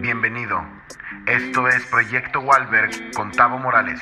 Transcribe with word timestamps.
Bienvenido. 0.00 0.58
Esto 1.26 1.68
es 1.68 1.84
Proyecto 1.84 2.40
Walberg 2.40 3.12
con 3.14 3.32
Tavo 3.32 3.58
Morales. 3.58 4.00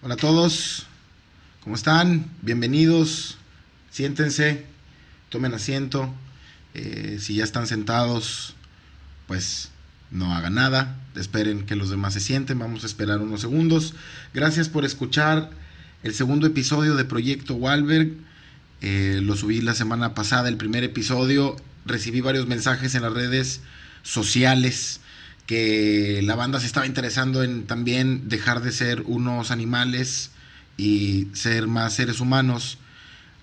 Hola 0.00 0.14
a 0.14 0.16
todos, 0.16 0.86
¿cómo 1.62 1.76
están? 1.76 2.24
Bienvenidos, 2.40 3.36
siéntense, 3.90 4.64
tomen 5.28 5.52
asiento. 5.52 6.10
Eh, 6.72 7.18
si 7.20 7.34
ya 7.34 7.44
están 7.44 7.66
sentados, 7.66 8.56
pues 9.26 9.72
no 10.10 10.34
hagan 10.34 10.54
nada, 10.54 10.96
esperen 11.16 11.66
que 11.66 11.76
los 11.76 11.90
demás 11.90 12.14
se 12.14 12.20
sienten, 12.20 12.58
vamos 12.58 12.82
a 12.82 12.86
esperar 12.86 13.20
unos 13.20 13.42
segundos. 13.42 13.94
Gracias 14.32 14.70
por 14.70 14.86
escuchar 14.86 15.50
el 16.02 16.14
segundo 16.14 16.46
episodio 16.46 16.96
de 16.96 17.04
Proyecto 17.04 17.54
Walberg. 17.54 18.12
Eh, 18.80 19.20
lo 19.22 19.36
subí 19.36 19.60
la 19.60 19.74
semana 19.74 20.14
pasada, 20.14 20.48
el 20.48 20.56
primer 20.56 20.84
episodio. 20.84 21.56
Recibí 21.84 22.20
varios 22.20 22.46
mensajes 22.46 22.94
en 22.94 23.02
las 23.02 23.12
redes 23.12 23.60
sociales 24.02 25.00
que 25.46 26.20
la 26.22 26.36
banda 26.36 26.60
se 26.60 26.66
estaba 26.66 26.86
interesando 26.86 27.42
en 27.42 27.66
también 27.66 28.28
dejar 28.28 28.62
de 28.62 28.72
ser 28.72 29.02
unos 29.02 29.50
animales 29.50 30.30
y 30.76 31.26
ser 31.32 31.66
más 31.66 31.94
seres 31.94 32.20
humanos 32.20 32.78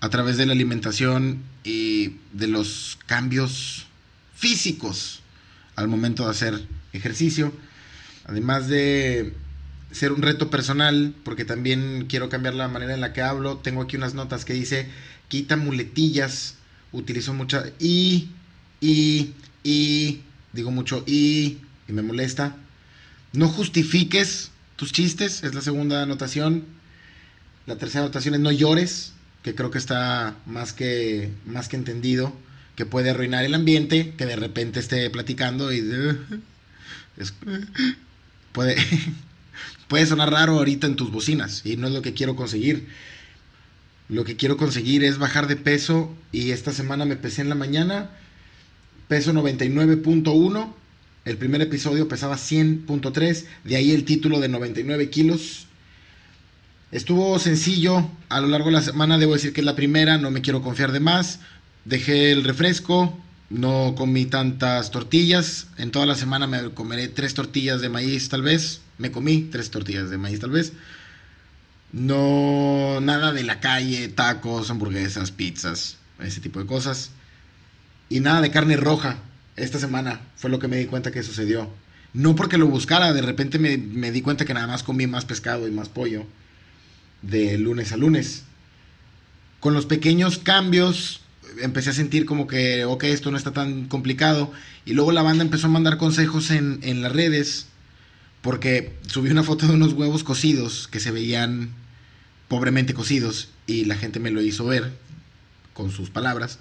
a 0.00 0.08
través 0.08 0.36
de 0.36 0.46
la 0.46 0.52
alimentación 0.52 1.42
y 1.64 2.16
de 2.32 2.48
los 2.48 2.98
cambios 3.06 3.86
físicos 4.34 5.20
al 5.76 5.88
momento 5.88 6.24
de 6.24 6.30
hacer 6.30 6.66
ejercicio. 6.92 7.52
Además 8.24 8.68
de 8.68 9.34
ser 9.90 10.12
un 10.12 10.22
reto 10.22 10.50
personal, 10.50 11.14
porque 11.24 11.44
también 11.44 12.06
quiero 12.08 12.28
cambiar 12.28 12.54
la 12.54 12.68
manera 12.68 12.94
en 12.94 13.00
la 13.00 13.12
que 13.12 13.22
hablo, 13.22 13.58
tengo 13.58 13.82
aquí 13.82 13.96
unas 13.96 14.14
notas 14.14 14.44
que 14.44 14.52
dice, 14.52 14.88
quita 15.28 15.56
muletillas, 15.56 16.56
utilizo 16.92 17.34
mucha 17.34 17.64
y, 17.78 18.28
y, 18.80 19.32
y, 19.62 20.22
digo 20.52 20.70
mucho 20.70 21.04
y, 21.06 21.58
y 21.86 21.92
me 21.92 22.02
molesta. 22.02 22.56
No 23.32 23.48
justifiques 23.48 24.50
tus 24.76 24.92
chistes, 24.92 25.42
es 25.42 25.54
la 25.54 25.60
segunda 25.60 26.02
anotación. 26.02 26.64
La 27.66 27.76
tercera 27.76 28.04
anotación 28.04 28.34
es 28.34 28.40
no 28.40 28.52
llores, 28.52 29.12
que 29.42 29.54
creo 29.54 29.70
que 29.70 29.78
está 29.78 30.36
más 30.46 30.72
que, 30.72 31.30
más 31.46 31.68
que 31.68 31.76
entendido 31.76 32.32
que 32.78 32.86
puede 32.86 33.10
arruinar 33.10 33.44
el 33.44 33.54
ambiente, 33.54 34.14
que 34.16 34.24
de 34.24 34.36
repente 34.36 34.78
esté 34.78 35.10
platicando 35.10 35.72
y 35.72 35.82
puede, 38.52 38.76
puede 39.88 40.06
sonar 40.06 40.30
raro 40.30 40.58
ahorita 40.58 40.86
en 40.86 40.96
tus 40.96 41.10
bocinas 41.10 41.62
y 41.64 41.76
no 41.76 41.88
es 41.88 41.92
lo 41.92 42.02
que 42.02 42.14
quiero 42.14 42.36
conseguir. 42.36 42.86
Lo 44.08 44.24
que 44.24 44.36
quiero 44.36 44.56
conseguir 44.56 45.04
es 45.04 45.18
bajar 45.18 45.48
de 45.48 45.56
peso 45.56 46.14
y 46.32 46.52
esta 46.52 46.72
semana 46.72 47.04
me 47.04 47.16
pesé 47.16 47.42
en 47.42 47.48
la 47.48 47.54
mañana, 47.54 48.10
peso 49.08 49.32
99.1, 49.32 50.72
el 51.24 51.36
primer 51.36 51.60
episodio 51.60 52.08
pesaba 52.08 52.36
100.3, 52.36 53.44
de 53.64 53.76
ahí 53.76 53.92
el 53.92 54.04
título 54.04 54.40
de 54.40 54.48
99 54.48 55.10
kilos. 55.10 55.66
Estuvo 56.90 57.38
sencillo 57.38 58.10
a 58.30 58.40
lo 58.40 58.46
largo 58.46 58.66
de 58.66 58.72
la 58.72 58.82
semana, 58.82 59.18
debo 59.18 59.34
decir 59.34 59.52
que 59.52 59.60
es 59.60 59.66
la 59.66 59.76
primera, 59.76 60.16
no 60.16 60.30
me 60.30 60.40
quiero 60.40 60.62
confiar 60.62 60.92
de 60.92 61.00
más. 61.00 61.40
Dejé 61.84 62.32
el 62.32 62.44
refresco, 62.44 63.18
no 63.50 63.94
comí 63.96 64.26
tantas 64.26 64.90
tortillas. 64.90 65.68
En 65.78 65.90
toda 65.90 66.06
la 66.06 66.14
semana 66.14 66.46
me 66.46 66.70
comeré 66.70 67.08
tres 67.08 67.34
tortillas 67.34 67.80
de 67.80 67.88
maíz 67.88 68.28
tal 68.28 68.42
vez. 68.42 68.80
Me 68.98 69.10
comí 69.10 69.42
tres 69.50 69.70
tortillas 69.70 70.10
de 70.10 70.18
maíz 70.18 70.40
tal 70.40 70.50
vez. 70.50 70.72
No, 71.92 73.00
nada 73.00 73.32
de 73.32 73.44
la 73.44 73.60
calle, 73.60 74.08
tacos, 74.08 74.70
hamburguesas, 74.70 75.30
pizzas, 75.30 75.96
ese 76.20 76.40
tipo 76.40 76.60
de 76.60 76.66
cosas. 76.66 77.10
Y 78.10 78.20
nada 78.20 78.40
de 78.42 78.50
carne 78.50 78.76
roja. 78.76 79.16
Esta 79.56 79.78
semana 79.78 80.20
fue 80.36 80.50
lo 80.50 80.58
que 80.58 80.68
me 80.68 80.76
di 80.76 80.86
cuenta 80.86 81.10
que 81.10 81.22
sucedió. 81.22 81.70
No 82.12 82.36
porque 82.36 82.58
lo 82.58 82.66
buscara, 82.66 83.12
de 83.12 83.22
repente 83.22 83.58
me, 83.58 83.76
me 83.76 84.12
di 84.12 84.22
cuenta 84.22 84.44
que 84.44 84.54
nada 84.54 84.66
más 84.66 84.82
comí 84.82 85.06
más 85.06 85.24
pescado 85.24 85.66
y 85.66 85.70
más 85.70 85.88
pollo 85.88 86.26
de 87.22 87.58
lunes 87.58 87.92
a 87.92 87.96
lunes. 87.96 88.44
Con 89.60 89.74
los 89.74 89.86
pequeños 89.86 90.38
cambios 90.38 91.22
empecé 91.60 91.90
a 91.90 91.94
sentir 91.94 92.24
como 92.24 92.46
que, 92.46 92.84
ok, 92.84 93.04
esto 93.04 93.30
no 93.30 93.36
está 93.36 93.52
tan 93.52 93.86
complicado. 93.86 94.52
Y 94.84 94.92
luego 94.92 95.12
la 95.12 95.22
banda 95.22 95.44
empezó 95.44 95.66
a 95.66 95.70
mandar 95.70 95.98
consejos 95.98 96.50
en, 96.50 96.80
en 96.82 97.02
las 97.02 97.12
redes, 97.12 97.66
porque 98.42 98.94
subí 99.06 99.30
una 99.30 99.42
foto 99.42 99.66
de 99.66 99.74
unos 99.74 99.92
huevos 99.92 100.24
cocidos 100.24 100.88
que 100.88 101.00
se 101.00 101.10
veían 101.10 101.70
pobremente 102.48 102.94
cocidos 102.94 103.50
y 103.66 103.84
la 103.84 103.96
gente 103.96 104.20
me 104.20 104.30
lo 104.30 104.40
hizo 104.40 104.64
ver 104.64 104.90
con 105.74 105.92
sus 105.92 106.10
palabras. 106.10 106.58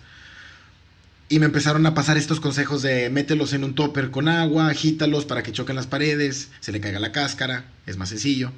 Y 1.30 1.40
me 1.40 1.46
empezaron 1.46 1.86
a 1.86 1.94
pasar 1.94 2.18
estos 2.18 2.40
consejos 2.40 2.82
de 2.82 3.10
mételos 3.10 3.52
en 3.52 3.64
un 3.64 3.76
topper 3.76 4.12
con 4.12 4.30
agua, 4.30 4.70
agítalos 4.70 5.26
para 5.26 5.44
que 5.44 5.52
choquen 5.52 5.76
las 5.76 5.88
paredes, 5.88 6.50
se 6.62 6.72
le 6.72 6.80
caiga 6.80 7.00
la 7.00 7.12
cáscara, 7.12 7.66
es 7.86 7.98
más 7.98 8.10
sencillo. 8.10 8.52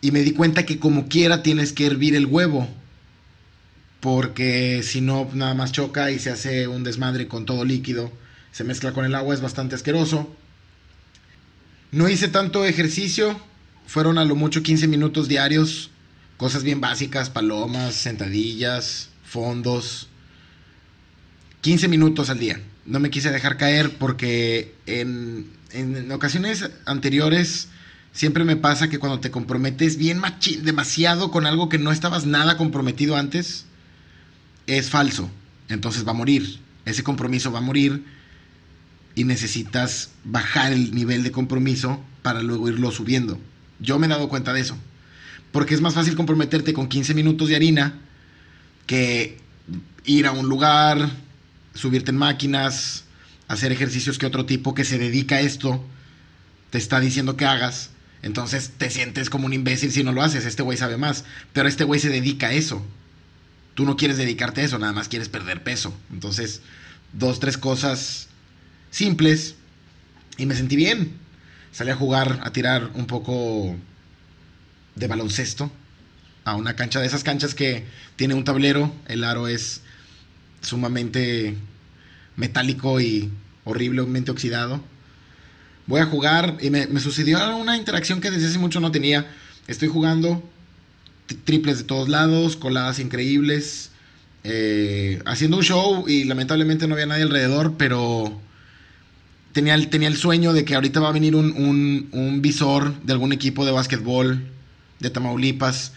Y 0.00 0.10
me 0.10 0.22
di 0.22 0.32
cuenta 0.32 0.66
que 0.66 0.78
como 0.78 1.08
quiera 1.08 1.42
tienes 1.42 1.72
que 1.72 1.86
hervir 1.86 2.16
el 2.16 2.26
huevo 2.26 2.68
porque 4.00 4.82
si 4.82 5.00
no 5.00 5.28
nada 5.34 5.54
más 5.54 5.72
choca 5.72 6.10
y 6.10 6.18
se 6.18 6.30
hace 6.30 6.68
un 6.68 6.84
desmadre 6.84 7.26
con 7.26 7.46
todo 7.46 7.64
líquido, 7.64 8.12
se 8.52 8.64
mezcla 8.64 8.92
con 8.92 9.04
el 9.04 9.14
agua, 9.14 9.34
es 9.34 9.40
bastante 9.40 9.74
asqueroso. 9.74 10.34
No 11.90 12.08
hice 12.08 12.28
tanto 12.28 12.64
ejercicio, 12.64 13.40
fueron 13.86 14.18
a 14.18 14.24
lo 14.24 14.36
mucho 14.36 14.62
15 14.62 14.86
minutos 14.86 15.28
diarios, 15.28 15.90
cosas 16.36 16.62
bien 16.62 16.80
básicas, 16.80 17.30
palomas, 17.30 17.94
sentadillas, 17.94 19.08
fondos. 19.24 20.08
15 21.62 21.88
minutos 21.88 22.30
al 22.30 22.38
día. 22.38 22.60
No 22.86 23.00
me 23.00 23.10
quise 23.10 23.30
dejar 23.30 23.56
caer 23.56 23.96
porque 23.98 24.74
en, 24.86 25.50
en 25.72 26.10
ocasiones 26.12 26.70
anteriores 26.86 27.68
siempre 28.12 28.44
me 28.44 28.56
pasa 28.56 28.88
que 28.88 28.98
cuando 28.98 29.20
te 29.20 29.30
comprometes 29.30 29.96
bien 29.96 30.22
demasiado 30.62 31.30
con 31.30 31.46
algo 31.46 31.68
que 31.68 31.78
no 31.78 31.90
estabas 31.92 32.26
nada 32.26 32.56
comprometido 32.56 33.16
antes, 33.16 33.66
es 34.68 34.90
falso, 34.90 35.30
entonces 35.68 36.06
va 36.06 36.10
a 36.10 36.14
morir. 36.14 36.60
Ese 36.84 37.02
compromiso 37.02 37.50
va 37.50 37.58
a 37.58 37.62
morir 37.62 38.04
y 39.14 39.24
necesitas 39.24 40.10
bajar 40.24 40.72
el 40.72 40.94
nivel 40.94 41.22
de 41.22 41.32
compromiso 41.32 42.00
para 42.22 42.42
luego 42.42 42.68
irlo 42.68 42.90
subiendo. 42.92 43.38
Yo 43.80 43.98
me 43.98 44.06
he 44.06 44.10
dado 44.10 44.28
cuenta 44.28 44.52
de 44.52 44.60
eso. 44.60 44.76
Porque 45.52 45.74
es 45.74 45.80
más 45.80 45.94
fácil 45.94 46.14
comprometerte 46.14 46.74
con 46.74 46.88
15 46.88 47.14
minutos 47.14 47.48
de 47.48 47.56
harina 47.56 47.98
que 48.86 49.38
ir 50.04 50.26
a 50.26 50.32
un 50.32 50.48
lugar, 50.48 51.10
subirte 51.74 52.10
en 52.10 52.18
máquinas, 52.18 53.04
hacer 53.48 53.72
ejercicios 53.72 54.18
que 54.18 54.26
otro 54.26 54.44
tipo 54.44 54.74
que 54.74 54.84
se 54.84 54.98
dedica 54.98 55.36
a 55.36 55.40
esto 55.40 55.82
te 56.70 56.78
está 56.78 57.00
diciendo 57.00 57.36
que 57.36 57.46
hagas. 57.46 57.90
Entonces 58.20 58.72
te 58.76 58.90
sientes 58.90 59.30
como 59.30 59.46
un 59.46 59.54
imbécil 59.54 59.92
si 59.92 60.04
no 60.04 60.12
lo 60.12 60.22
haces. 60.22 60.44
Este 60.44 60.62
güey 60.62 60.76
sabe 60.76 60.98
más. 60.98 61.24
Pero 61.54 61.68
este 61.68 61.84
güey 61.84 62.00
se 62.00 62.10
dedica 62.10 62.48
a 62.48 62.52
eso 62.52 62.84
tú 63.78 63.84
no 63.84 63.96
quieres 63.96 64.16
dedicarte 64.16 64.60
a 64.60 64.64
eso, 64.64 64.76
nada 64.80 64.92
más 64.92 65.06
quieres 65.06 65.28
perder 65.28 65.62
peso. 65.62 65.94
Entonces, 66.12 66.62
dos, 67.12 67.38
tres 67.38 67.56
cosas 67.56 68.26
simples 68.90 69.54
y 70.36 70.46
me 70.46 70.56
sentí 70.56 70.74
bien. 70.74 71.12
Salí 71.70 71.92
a 71.92 71.94
jugar, 71.94 72.40
a 72.42 72.50
tirar 72.50 72.90
un 72.94 73.06
poco 73.06 73.76
de 74.96 75.06
baloncesto 75.06 75.70
a 76.44 76.56
una 76.56 76.74
cancha 76.74 76.98
de 76.98 77.06
esas 77.06 77.22
canchas 77.22 77.54
que 77.54 77.84
tiene 78.16 78.34
un 78.34 78.42
tablero, 78.42 78.92
el 79.06 79.22
aro 79.22 79.46
es 79.46 79.82
sumamente 80.60 81.54
metálico 82.34 83.00
y 83.00 83.30
horriblemente 83.62 84.32
oxidado. 84.32 84.82
Voy 85.86 86.00
a 86.00 86.06
jugar 86.06 86.58
y 86.60 86.70
me, 86.70 86.88
me 86.88 86.98
sucedió 86.98 87.56
una 87.56 87.76
interacción 87.76 88.20
que 88.20 88.32
desde 88.32 88.48
hace 88.48 88.58
mucho 88.58 88.80
no 88.80 88.90
tenía. 88.90 89.30
Estoy 89.68 89.86
jugando, 89.86 90.42
triples 91.36 91.78
de 91.78 91.84
todos 91.84 92.08
lados, 92.08 92.56
coladas 92.56 92.98
increíbles, 92.98 93.90
eh, 94.44 95.20
haciendo 95.26 95.58
un 95.58 95.62
show 95.62 96.08
y 96.08 96.24
lamentablemente 96.24 96.86
no 96.86 96.94
había 96.94 97.06
nadie 97.06 97.24
alrededor, 97.24 97.74
pero 97.76 98.40
tenía 99.52 99.74
el, 99.74 99.88
tenía 99.88 100.08
el 100.08 100.16
sueño 100.16 100.52
de 100.52 100.64
que 100.64 100.74
ahorita 100.74 101.00
va 101.00 101.08
a 101.08 101.12
venir 101.12 101.34
un, 101.34 102.08
un, 102.12 102.42
visor 102.42 103.00
de 103.02 103.12
algún 103.12 103.32
equipo 103.32 103.66
de 103.66 103.72
básquetbol 103.72 104.46
de 105.00 105.10
Tamaulipas 105.10 105.92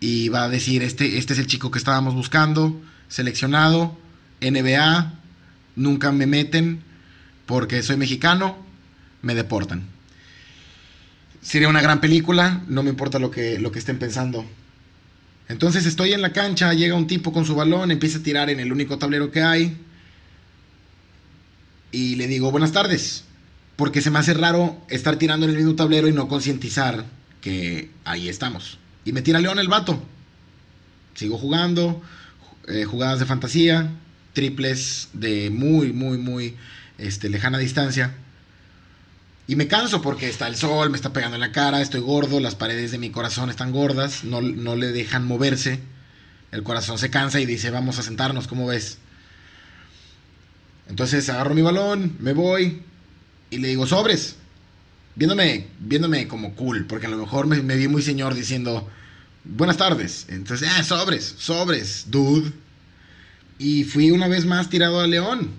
y 0.00 0.28
va 0.28 0.44
a 0.44 0.48
decir, 0.48 0.82
este, 0.82 1.18
este 1.18 1.32
es 1.32 1.38
el 1.38 1.46
chico 1.46 1.70
que 1.70 1.78
estábamos 1.78 2.14
buscando, 2.14 2.80
seleccionado, 3.08 3.98
NBA, 4.40 5.12
nunca 5.76 6.12
me 6.12 6.26
meten 6.26 6.82
porque 7.46 7.82
soy 7.82 7.96
mexicano, 7.96 8.56
me 9.20 9.34
deportan. 9.34 9.82
Sería 11.40 11.68
una 11.68 11.82
gran 11.82 12.00
película, 12.00 12.62
no 12.68 12.82
me 12.82 12.90
importa 12.90 13.18
lo 13.18 13.30
que, 13.30 13.58
lo 13.58 13.72
que 13.72 13.80
estén 13.80 13.98
pensando. 13.98 14.46
Entonces 15.52 15.84
estoy 15.84 16.14
en 16.14 16.22
la 16.22 16.32
cancha, 16.32 16.72
llega 16.72 16.94
un 16.94 17.06
tipo 17.06 17.30
con 17.30 17.44
su 17.44 17.54
balón, 17.54 17.90
empieza 17.90 18.18
a 18.18 18.22
tirar 18.22 18.48
en 18.48 18.58
el 18.58 18.72
único 18.72 18.96
tablero 18.96 19.30
que 19.30 19.42
hay. 19.42 19.76
Y 21.92 22.16
le 22.16 22.26
digo, 22.26 22.50
buenas 22.50 22.72
tardes. 22.72 23.24
Porque 23.76 24.00
se 24.00 24.10
me 24.10 24.18
hace 24.18 24.32
raro 24.32 24.80
estar 24.88 25.16
tirando 25.16 25.44
en 25.44 25.50
el 25.50 25.58
mismo 25.58 25.74
tablero 25.74 26.08
y 26.08 26.12
no 26.12 26.26
concientizar 26.26 27.04
que 27.42 27.90
ahí 28.06 28.30
estamos. 28.30 28.78
Y 29.04 29.12
me 29.12 29.20
tira 29.20 29.40
León 29.40 29.58
el 29.58 29.68
vato. 29.68 30.02
Sigo 31.14 31.36
jugando, 31.36 32.02
eh, 32.66 32.84
jugadas 32.84 33.20
de 33.20 33.26
fantasía, 33.26 33.92
triples 34.32 35.10
de 35.12 35.50
muy, 35.50 35.92
muy, 35.92 36.16
muy 36.16 36.56
este, 36.96 37.28
lejana 37.28 37.58
distancia. 37.58 38.14
Y 39.46 39.56
me 39.56 39.66
canso 39.66 40.02
porque 40.02 40.28
está 40.28 40.46
el 40.46 40.56
sol, 40.56 40.90
me 40.90 40.96
está 40.96 41.12
pegando 41.12 41.34
en 41.36 41.40
la 41.40 41.52
cara, 41.52 41.80
estoy 41.80 42.00
gordo, 42.00 42.38
las 42.40 42.54
paredes 42.54 42.92
de 42.92 42.98
mi 42.98 43.10
corazón 43.10 43.50
están 43.50 43.72
gordas, 43.72 44.24
no, 44.24 44.40
no 44.40 44.76
le 44.76 44.92
dejan 44.92 45.26
moverse. 45.26 45.80
El 46.52 46.62
corazón 46.62 46.98
se 46.98 47.10
cansa 47.10 47.40
y 47.40 47.46
dice, 47.46 47.70
vamos 47.70 47.98
a 47.98 48.02
sentarnos, 48.02 48.46
¿cómo 48.46 48.66
ves? 48.66 48.98
Entonces 50.88 51.28
agarro 51.28 51.54
mi 51.54 51.62
balón, 51.62 52.16
me 52.20 52.34
voy 52.34 52.82
y 53.50 53.58
le 53.58 53.68
digo, 53.68 53.86
sobres. 53.86 54.36
Viéndome, 55.14 55.66
viéndome 55.78 56.26
como 56.26 56.54
cool, 56.54 56.86
porque 56.86 57.06
a 57.06 57.10
lo 57.10 57.18
mejor 57.18 57.46
me, 57.46 57.76
vi 57.76 57.88
muy 57.88 58.02
señor 58.02 58.34
diciendo, 58.34 58.88
buenas 59.44 59.76
tardes. 59.76 60.26
Entonces, 60.28 60.68
ah, 60.70 60.82
sobres, 60.82 61.34
sobres, 61.38 62.06
dude. 62.08 62.52
Y 63.58 63.84
fui 63.84 64.10
una 64.10 64.28
vez 64.28 64.46
más 64.46 64.70
tirado 64.70 65.00
a 65.00 65.06
León. 65.06 65.50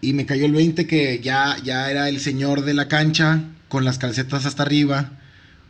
Y 0.00 0.12
me 0.14 0.26
cayó 0.26 0.46
el 0.46 0.52
20 0.52 0.86
que 0.86 1.20
ya, 1.20 1.56
ya 1.62 1.90
era 1.90 2.08
el 2.08 2.20
señor 2.20 2.62
de 2.64 2.74
la 2.74 2.88
cancha, 2.88 3.44
con 3.68 3.84
las 3.84 3.98
calcetas 3.98 4.46
hasta 4.46 4.62
arriba, 4.62 5.12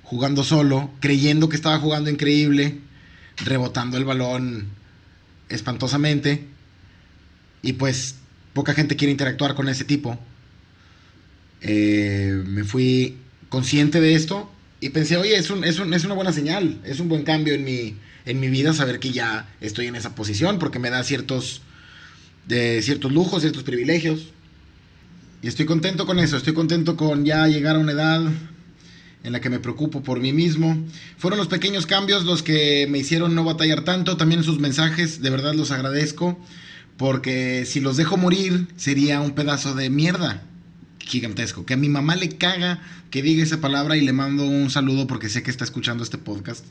jugando 0.03 0.45
solo, 0.45 0.91
creyendo 1.01 1.49
que 1.49 1.57
estaba 1.57 1.79
jugando 1.79 2.11
increíble, 2.11 2.79
rebotando 3.37 3.97
el 3.97 4.05
balón 4.05 4.69
espantosamente. 5.49 6.47
Y 7.63 7.75
pues 7.75 8.17
poca 8.53 8.75
gente 8.75 8.97
quiere 8.97 9.13
interactuar 9.13 9.55
con 9.55 9.69
ese 9.69 9.85
tipo. 9.85 10.19
Eh, 11.61 12.43
me 12.47 12.65
fui 12.65 13.19
consciente 13.49 14.01
de 14.01 14.15
esto 14.15 14.51
y 14.81 14.91
pensé, 14.91 15.17
oye, 15.17 15.37
es, 15.37 15.51
un, 15.51 15.65
es, 15.65 15.79
es, 15.79 16.05
una 16.05 16.15
buena 16.15 16.33
señal, 16.33 16.81
es 16.85 17.01
un 17.01 17.09
buen 17.09 17.23
cambio 17.23 17.53
en 17.53 17.65
mi, 17.65 17.97
en 18.25 18.41
mi 18.41 18.49
vida 18.49 18.73
saber 18.73 18.99
que 18.99 19.13
ya 19.13 19.49
estoy 19.61 19.87
en 19.87 19.97
esa 19.97 20.15
posición 20.15 20.59
porque 20.59 20.79
me 20.79 20.89
da 20.89 21.03
ciertos, 21.05 21.61
de, 22.51 22.83
ciertos 22.83 23.13
lujos, 23.13 23.43
ciertos 23.43 23.63
privilegios. 23.63 24.33
Y 25.43 25.49
estoy 25.49 25.65
contento 25.65 26.05
con 26.05 26.19
eso, 26.19 26.37
estoy 26.37 26.53
contento 26.53 26.97
con 26.97 27.25
ya 27.25 27.47
llegar 27.47 27.77
a 27.77 27.79
una 27.79 27.93
edad 27.93 28.23
en 29.23 29.33
la 29.33 29.41
que 29.41 29.49
me 29.49 29.59
preocupo 29.59 30.03
por 30.03 30.21
mí 30.21 30.33
mismo. 30.33 30.77
Fueron 31.17 31.39
los 31.39 31.49
pequeños 31.49 31.87
cambios 31.87 32.25
los 32.25 32.43
que 32.43 32.87
me 32.91 32.99
hicieron 32.99 33.35
no 33.35 33.45
batallar 33.45 33.85
tanto, 33.85 34.17
también 34.17 34.43
sus 34.43 34.59
mensajes, 34.59 35.23
de 35.23 35.31
verdad 35.31 35.55
los 35.55 35.71
agradezco. 35.71 36.39
Porque 36.97 37.65
si 37.65 37.81
los 37.81 37.97
dejo 37.97 38.19
morir, 38.19 38.67
sería 38.77 39.21
un 39.23 39.31
pedazo 39.31 39.75
de 39.75 39.89
mierda 39.89 40.43
gigantesco. 40.99 41.65
Que 41.65 41.75
a 41.75 41.79
mi 41.79 41.89
mamá 41.89 42.17
le 42.17 42.29
caga 42.37 42.83
que 43.11 43.23
diga 43.23 43.43
esa 43.43 43.61
palabra 43.61 43.97
y 43.97 44.03
le 44.03 44.13
mando 44.13 44.45
un 44.45 44.69
saludo 44.71 45.07
porque 45.07 45.31
sé 45.31 45.43
que 45.43 45.51
está 45.51 45.65
escuchando 45.65 46.05
este 46.05 46.19
podcast. 46.19 46.67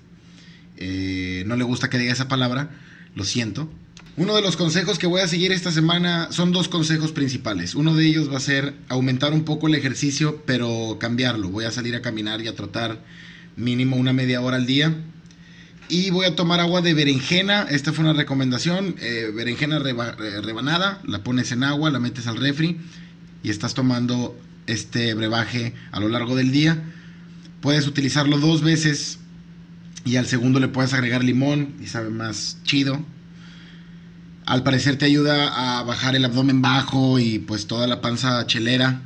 Eh, 0.78 1.44
no 1.48 1.56
le 1.56 1.64
gusta 1.64 1.90
que 1.90 1.98
diga 1.98 2.14
esa 2.14 2.28
palabra, 2.28 2.70
lo 3.16 3.24
siento. 3.24 3.72
Uno 4.20 4.36
de 4.36 4.42
los 4.42 4.58
consejos 4.58 5.00
que 5.00 5.08
voy 5.08 5.22
a 5.22 5.30
seguir 5.30 5.54
esta 5.54 5.72
semana 5.72 6.28
son 6.34 6.52
dos 6.52 6.68
consejos 6.68 7.14
principales. 7.14 7.74
Uno 7.74 7.96
de 7.96 8.06
ellos 8.06 8.30
va 8.30 8.36
a 8.36 8.42
ser 8.42 8.74
aumentar 8.90 9.32
un 9.32 9.46
poco 9.46 9.70
el 9.70 9.76
ejercicio, 9.76 10.44
pero 10.46 10.98
cambiarlo. 11.00 11.48
Voy 11.48 11.64
a 11.64 11.72
salir 11.72 11.96
a 11.96 12.02
caminar 12.02 12.42
y 12.42 12.50
a 12.50 12.54
trotar 12.54 13.02
mínimo 13.56 13.96
una 13.96 14.12
media 14.12 14.42
hora 14.42 14.58
al 14.58 14.66
día. 14.66 14.94
Y 15.88 16.10
voy 16.10 16.26
a 16.26 16.36
tomar 16.36 16.60
agua 16.60 16.82
de 16.82 16.94
berenjena. 16.94 17.62
Esta 17.70 17.94
fue 17.94 18.04
una 18.04 18.12
recomendación. 18.12 18.96
Eh, 19.00 19.32
berenjena 19.34 19.78
eh, 19.78 20.42
rebanada. 20.42 21.02
La 21.06 21.24
pones 21.24 21.54
en 21.54 21.64
agua, 21.64 21.90
la 21.90 22.02
metes 22.02 22.28
al 22.28 22.36
refri. 22.36 22.76
Y 23.42 23.50
estás 23.50 23.74
tomando 23.74 24.38
este 24.68 25.14
brebaje 25.14 25.76
a 25.94 26.02
lo 26.02 26.10
largo 26.10 26.36
del 26.36 26.52
día. 26.52 26.84
Puedes 27.62 27.88
utilizarlo 27.88 28.38
dos 28.38 28.64
veces. 28.64 29.20
Y 30.04 30.18
al 30.18 30.28
segundo 30.28 30.60
le 30.60 30.68
puedes 30.68 30.92
agregar 30.92 31.24
limón. 31.24 31.76
Y 31.82 31.88
sabe 31.88 32.10
más 32.10 32.58
chido. 32.66 33.02
Al 34.50 34.64
parecer 34.64 34.96
te 34.96 35.06
ayuda 35.06 35.78
a 35.78 35.84
bajar 35.84 36.16
el 36.16 36.26
abdomen 36.26 36.64
bajo 36.64 37.20
y 37.20 37.38
pues 37.38 37.68
toda 37.68 37.86
la 37.86 38.02
panza 38.02 38.48
chelera 38.48 39.00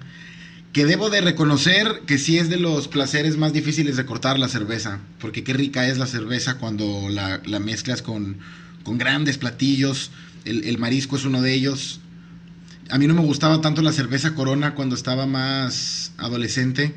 que 0.72 0.86
debo 0.86 1.10
de 1.10 1.20
reconocer 1.20 2.04
que 2.08 2.18
sí 2.18 2.38
es 2.38 2.48
de 2.48 2.56
los 2.56 2.88
placeres 2.88 3.36
más 3.36 3.52
difíciles 3.52 3.98
de 3.98 4.06
cortar 4.06 4.40
la 4.40 4.48
cerveza, 4.48 5.02
porque 5.20 5.44
qué 5.44 5.52
rica 5.52 5.86
es 5.86 5.98
la 5.98 6.08
cerveza 6.08 6.60
cuando 6.60 7.10
la, 7.10 7.42
mezclas 7.60 8.02
con, 8.02 8.38
grandes 8.86 9.38
platillos, 9.38 10.12
el, 10.46 10.78
marisco 10.78 11.18
es 11.18 11.26
uno 11.26 11.42
de 11.42 11.54
ellos. 11.54 12.00
A 12.90 12.98
mí 12.98 13.06
no 13.06 13.14
me 13.14 13.26
gustaba 13.26 13.60
tanto 13.60 13.82
la 13.82 13.92
cerveza 13.92 14.36
corona 14.36 14.76
cuando 14.76 14.96
estaba 14.96 15.26
más 15.26 16.14
adolescente 16.16 16.96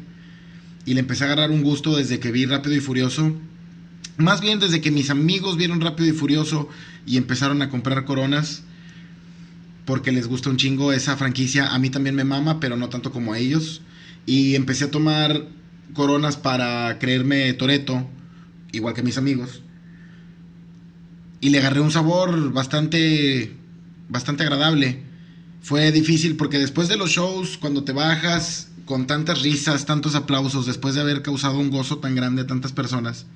y 0.84 0.94
le 0.94 1.00
empecé 1.00 1.24
a 1.24 1.26
agarrar 1.32 1.50
un 1.50 1.64
gusto 1.64 1.96
desde 1.96 2.20
que 2.20 2.30
vi 2.30 2.46
Rápido 2.46 2.76
y 2.76 2.80
Furioso. 2.80 3.34
Más 4.16 4.40
bien 4.40 4.58
desde 4.58 4.80
que 4.80 4.90
mis 4.90 5.10
amigos 5.10 5.56
vieron 5.58 5.80
Rápido 5.80 6.08
y 6.08 6.12
Furioso 6.12 6.68
y 7.04 7.18
empezaron 7.18 7.60
a 7.60 7.68
comprar 7.68 8.04
coronas 8.06 8.62
porque 9.84 10.10
les 10.10 10.26
gusta 10.26 10.48
un 10.48 10.56
chingo 10.56 10.92
esa 10.92 11.16
franquicia. 11.16 11.74
A 11.74 11.78
mí 11.78 11.90
también 11.90 12.14
me 12.14 12.24
mama, 12.24 12.58
pero 12.58 12.76
no 12.76 12.88
tanto 12.88 13.12
como 13.12 13.34
a 13.34 13.38
ellos. 13.38 13.82
Y 14.24 14.54
empecé 14.54 14.84
a 14.84 14.90
tomar 14.90 15.46
coronas 15.92 16.36
para 16.36 16.98
creerme 16.98 17.52
Toreto, 17.52 18.08
igual 18.72 18.94
que 18.94 19.02
mis 19.02 19.18
amigos. 19.18 19.62
Y 21.40 21.50
le 21.50 21.58
agarré 21.58 21.80
un 21.80 21.92
sabor 21.92 22.52
bastante, 22.52 23.54
bastante 24.08 24.42
agradable. 24.42 25.04
Fue 25.60 25.92
difícil 25.92 26.36
porque 26.36 26.58
después 26.58 26.88
de 26.88 26.96
los 26.96 27.10
shows, 27.10 27.58
cuando 27.58 27.84
te 27.84 27.92
bajas 27.92 28.70
con 28.86 29.06
tantas 29.06 29.42
risas, 29.42 29.84
tantos 29.84 30.14
aplausos, 30.14 30.64
después 30.64 30.94
de 30.94 31.02
haber 31.02 31.22
causado 31.22 31.58
un 31.58 31.70
gozo 31.70 31.98
tan 31.98 32.14
grande 32.14 32.42
a 32.42 32.46
tantas 32.46 32.72
personas, 32.72 33.26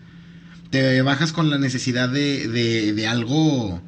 te 0.70 1.02
bajas 1.02 1.32
con 1.32 1.50
la 1.50 1.58
necesidad 1.58 2.08
de, 2.08 2.48
de, 2.48 2.92
de 2.92 3.06
algo 3.06 3.82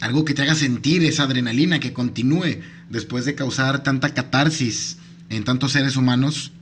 algo 0.00 0.24
que 0.24 0.34
te 0.34 0.42
haga 0.42 0.54
sentir 0.54 1.02
esa 1.04 1.22
adrenalina, 1.24 1.80
que 1.80 1.92
continúe 1.92 2.60
después 2.90 3.24
de 3.24 3.34
causar 3.34 3.82
tanta 3.82 4.14
catarsis 4.14 4.98
en 5.30 5.44
tantos 5.44 5.72
seres 5.72 5.96
humanos 5.96 6.52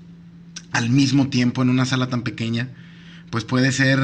al 0.72 0.90
mismo 0.90 1.28
tiempo 1.28 1.62
en 1.62 1.70
una 1.70 1.84
sala 1.84 2.08
tan 2.08 2.22
pequeña, 2.22 2.68
pues 3.30 3.44
puede 3.44 3.72
ser 3.72 4.00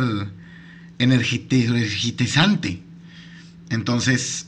energizante. 0.99 2.83
Entonces 3.69 4.47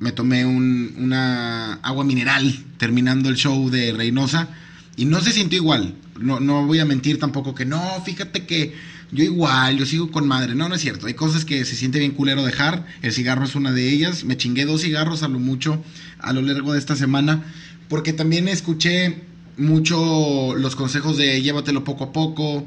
me 0.00 0.12
tomé 0.12 0.46
una 0.46 1.74
agua 1.74 2.04
mineral 2.04 2.64
terminando 2.78 3.28
el 3.28 3.36
show 3.36 3.68
de 3.70 3.92
Reynosa 3.92 4.48
y 4.96 5.04
no 5.04 5.20
se 5.20 5.32
sintió 5.32 5.58
igual. 5.58 5.94
No, 6.18 6.40
no 6.40 6.66
voy 6.66 6.80
a 6.80 6.84
mentir 6.84 7.18
tampoco 7.18 7.54
que 7.54 7.64
no, 7.64 8.02
fíjate 8.04 8.46
que 8.46 8.74
yo 9.10 9.24
igual, 9.24 9.78
yo 9.78 9.86
sigo 9.86 10.10
con 10.10 10.28
madre. 10.28 10.54
No, 10.54 10.68
no 10.68 10.74
es 10.74 10.82
cierto. 10.82 11.06
Hay 11.06 11.14
cosas 11.14 11.44
que 11.44 11.64
se 11.64 11.76
siente 11.76 11.98
bien 11.98 12.12
culero 12.12 12.44
dejar. 12.44 12.86
El 13.00 13.12
cigarro 13.12 13.44
es 13.44 13.54
una 13.54 13.72
de 13.72 13.88
ellas. 13.88 14.24
Me 14.24 14.36
chingué 14.36 14.66
dos 14.66 14.82
cigarros 14.82 15.22
a 15.22 15.28
lo 15.28 15.38
mucho 15.38 15.82
a 16.18 16.32
lo 16.32 16.42
largo 16.42 16.72
de 16.72 16.78
esta 16.78 16.94
semana. 16.94 17.42
Porque 17.88 18.12
también 18.12 18.48
escuché 18.48 19.22
mucho 19.56 20.54
los 20.56 20.76
consejos 20.76 21.16
de 21.16 21.40
llévatelo 21.40 21.84
poco 21.84 22.04
a 22.04 22.12
poco. 22.12 22.66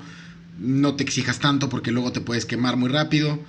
No 0.60 0.96
te 0.96 1.04
exijas 1.04 1.40
tanto 1.40 1.70
porque 1.70 1.92
luego 1.92 2.12
te 2.12 2.22
puedes 2.22 2.46
quemar 2.46 2.76
muy 2.76 2.90
rápido. 2.90 3.40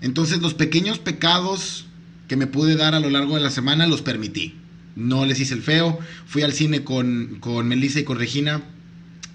Entonces 0.00 0.40
los 0.40 0.54
pequeños 0.54 0.98
pecados 0.98 1.86
que 2.26 2.36
me 2.36 2.48
pude 2.48 2.74
dar 2.74 2.94
a 2.94 3.00
lo 3.00 3.10
largo 3.10 3.36
de 3.36 3.42
la 3.42 3.50
semana 3.50 3.86
los 3.86 4.02
permití. 4.02 4.54
No 4.96 5.24
les 5.24 5.38
hice 5.38 5.54
el 5.54 5.62
feo. 5.62 6.00
Fui 6.26 6.42
al 6.42 6.52
cine 6.52 6.82
con, 6.82 7.36
con 7.38 7.68
Melissa 7.68 8.00
y 8.00 8.04
con 8.04 8.18
Regina 8.18 8.62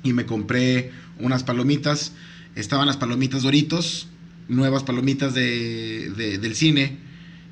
y 0.03 0.11
me 0.11 0.25
compré 0.25 0.91
unas 1.19 1.43
palomitas 1.43 2.11
estaban 2.55 2.87
las 2.87 2.97
palomitas 2.97 3.43
Doritos, 3.43 4.07
nuevas 4.47 4.83
palomitas 4.83 5.33
de, 5.33 6.37
del 6.41 6.55
cine, 6.55 6.97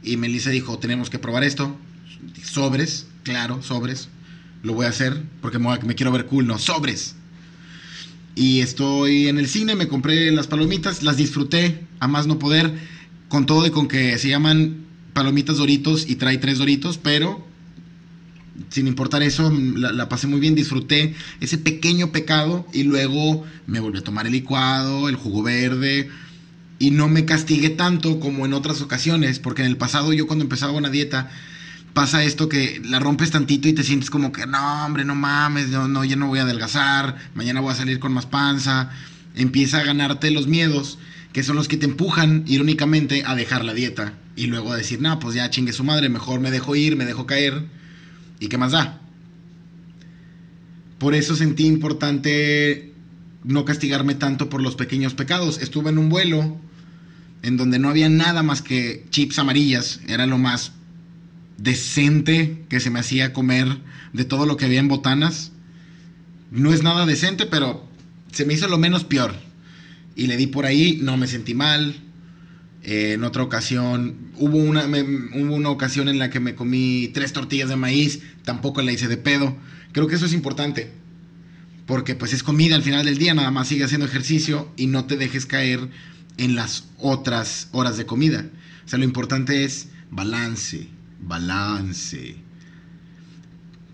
y 0.03 0.17
Melissa 0.17 0.49
dijo, 0.49 0.79
tenemos 0.79 1.09
que 1.09 1.19
probar 1.19 1.43
esto, 1.43 1.77
sobres, 2.43 3.07
claro, 3.23 3.61
sobres, 3.61 4.09
lo 4.63 4.73
voy 4.73 4.85
a 4.85 4.89
hacer 4.89 5.21
porque 5.41 5.59
me, 5.59 5.77
me 5.79 5.95
quiero 5.95 6.11
ver 6.11 6.25
cool, 6.25 6.47
no, 6.47 6.57
sobres. 6.57 7.15
Y 8.35 8.61
estoy 8.61 9.27
en 9.27 9.37
el 9.37 9.47
cine, 9.47 9.75
me 9.75 9.87
compré 9.87 10.31
las 10.31 10.47
palomitas, 10.47 11.03
las 11.03 11.17
disfruté 11.17 11.85
a 11.99 12.07
más 12.07 12.25
no 12.25 12.39
poder, 12.39 12.73
con 13.27 13.45
todo 13.45 13.65
y 13.67 13.71
con 13.71 13.87
que 13.87 14.17
se 14.17 14.29
llaman 14.29 14.85
palomitas 15.13 15.57
Doritos 15.57 16.09
y 16.09 16.15
trae 16.15 16.37
tres 16.37 16.57
Doritos, 16.57 16.97
pero 16.97 17.45
sin 18.69 18.87
importar 18.87 19.23
eso, 19.23 19.51
la, 19.51 20.09
pasé 20.09 20.27
muy 20.27 20.39
bien, 20.39 20.55
disfruté 20.55 21.15
ese 21.41 21.57
pequeño 21.57 22.11
pecado 22.11 22.67
y 22.71 22.83
luego 22.83 23.43
me 23.65 23.79
volví 23.79 23.97
a 23.97 24.03
tomar 24.03 24.25
el 24.27 24.33
licuado, 24.33 25.09
el 25.09 25.15
jugo 25.15 25.43
verde 25.43 26.09
y 26.79 26.91
no 26.91 27.07
me 27.07 27.25
castigué 27.25 27.69
tanto 27.69 28.19
como 28.19 28.45
en 28.45 28.53
otras 28.53 28.81
ocasiones, 28.81 29.39
porque 29.39 29.61
en 29.61 29.69
el 29.69 29.77
pasado 29.77 30.13
yo 30.13 30.27
cuando 30.27 30.43
empezaba 30.43 30.73
una 30.73 30.89
dieta 30.89 31.31
pasa 31.93 32.23
esto 32.23 32.49
que 32.49 32.81
la 32.83 32.99
rompes 32.99 33.31
tantito 33.31 33.67
y 33.67 33.73
te 33.73 33.83
sientes 33.83 34.09
como 34.09 34.31
que 34.31 34.45
no, 34.45 34.85
hombre, 34.85 35.05
no 35.05 35.15
mames, 35.15 35.69
no, 35.69 35.87
no, 35.87 36.03
ya 36.03 36.15
no 36.15 36.27
voy 36.27 36.39
a 36.39 36.43
adelgazar, 36.43 37.17
mañana 37.35 37.61
voy 37.61 37.71
a 37.71 37.75
salir 37.75 37.99
con 37.99 38.13
más 38.13 38.25
panza, 38.25 38.91
empieza 39.35 39.79
a 39.79 39.83
ganarte 39.83 40.31
los 40.31 40.47
miedos 40.47 40.97
que 41.31 41.43
son 41.43 41.55
los 41.55 41.67
que 41.67 41.77
te 41.77 41.85
empujan 41.85 42.43
irónicamente 42.45 43.23
a 43.25 43.35
dejar 43.35 43.65
la 43.65 43.73
dieta 43.73 44.13
y 44.35 44.45
luego 44.45 44.71
a 44.71 44.77
decir, 44.77 45.01
no, 45.01 45.19
pues 45.19 45.35
ya 45.35 45.49
chingue 45.49 45.73
su 45.73 45.83
madre, 45.83 46.09
mejor 46.09 46.39
me 46.39 46.51
dejo 46.51 46.75
ir, 46.75 46.95
me 46.95 47.05
dejo 47.05 47.25
caer 47.25 47.63
¿Y 48.39 48.47
qué 48.47 48.57
más 48.57 48.71
da? 48.71 49.01
Por 50.99 51.15
eso 51.15 51.35
sentí 51.35 51.65
importante 51.65 52.93
no 53.43 53.65
castigarme 53.65 54.15
tanto 54.15 54.49
por 54.49 54.61
los 54.61 54.75
pequeños 54.75 55.13
pecados. 55.13 55.59
Estuve 55.61 55.89
en 55.89 55.97
un 55.97 56.09
vuelo 56.09 56.57
en 57.41 57.57
donde 57.57 57.77
no 57.77 57.89
había 57.89 58.09
nada 58.09 58.41
más 58.41 58.61
que 58.61 59.05
chips 59.09 59.37
amarillas, 59.37 59.99
era 60.07 60.25
lo 60.25 60.37
más 60.37 60.71
decente 61.57 62.65
que 62.69 62.79
se 62.79 62.89
me 62.89 62.99
hacía 62.99 63.33
comer 63.33 63.67
de 64.13 64.25
todo 64.25 64.45
lo 64.45 64.57
que 64.57 64.65
había 64.65 64.79
en 64.79 64.87
botanas. 64.87 65.51
No 66.51 66.73
es 66.73 66.83
nada 66.83 67.05
decente, 67.05 67.45
pero 67.45 67.85
se 68.31 68.45
me 68.45 68.53
hizo 68.53 68.67
lo 68.67 68.77
menos 68.77 69.03
peor. 69.03 69.35
Y 70.15 70.27
le 70.27 70.37
di 70.37 70.47
por 70.47 70.65
ahí, 70.65 70.99
no 71.01 71.17
me 71.17 71.27
sentí 71.27 71.53
mal. 71.53 71.95
En 72.85 73.23
otra 73.23 73.43
ocasión, 73.43 74.31
hubo 74.35 74.57
una, 74.57 74.85
una 74.85 75.69
ocasión 75.69 76.09
en 76.09 76.19
la 76.19 76.29
que 76.29 76.41
me 76.41 76.53
comí 76.53 77.09
tres 77.13 77.31
tortillas 77.31 77.69
de 77.69 77.77
maíz, 77.77 78.21
tampoco 78.43 78.81
la 78.81 78.91
hice 78.91 79.07
de 79.07 79.15
pedo. 79.15 79.55
Creo 79.93 80.07
que 80.07 80.15
eso 80.15 80.25
es 80.25 80.33
importante, 80.33 80.91
porque 81.85 82.13
pues 82.15 82.33
es 82.33 82.43
comida 82.43 82.75
al 82.75 82.83
final 82.83 83.05
del 83.05 83.17
día, 83.17 83.33
nada 83.33 83.51
más 83.51 83.69
sigue 83.69 83.85
haciendo 83.85 84.05
ejercicio 84.05 84.69
y 84.75 84.87
no 84.87 85.05
te 85.05 85.15
dejes 85.15 85.45
caer 85.45 85.89
en 86.37 86.55
las 86.55 86.83
otras 86.97 87.69
horas 87.71 87.95
de 87.95 88.05
comida. 88.05 88.49
O 88.85 88.89
sea, 88.89 88.99
lo 88.99 89.05
importante 89.05 89.63
es 89.63 89.87
balance, 90.11 90.89
balance. 91.21 92.35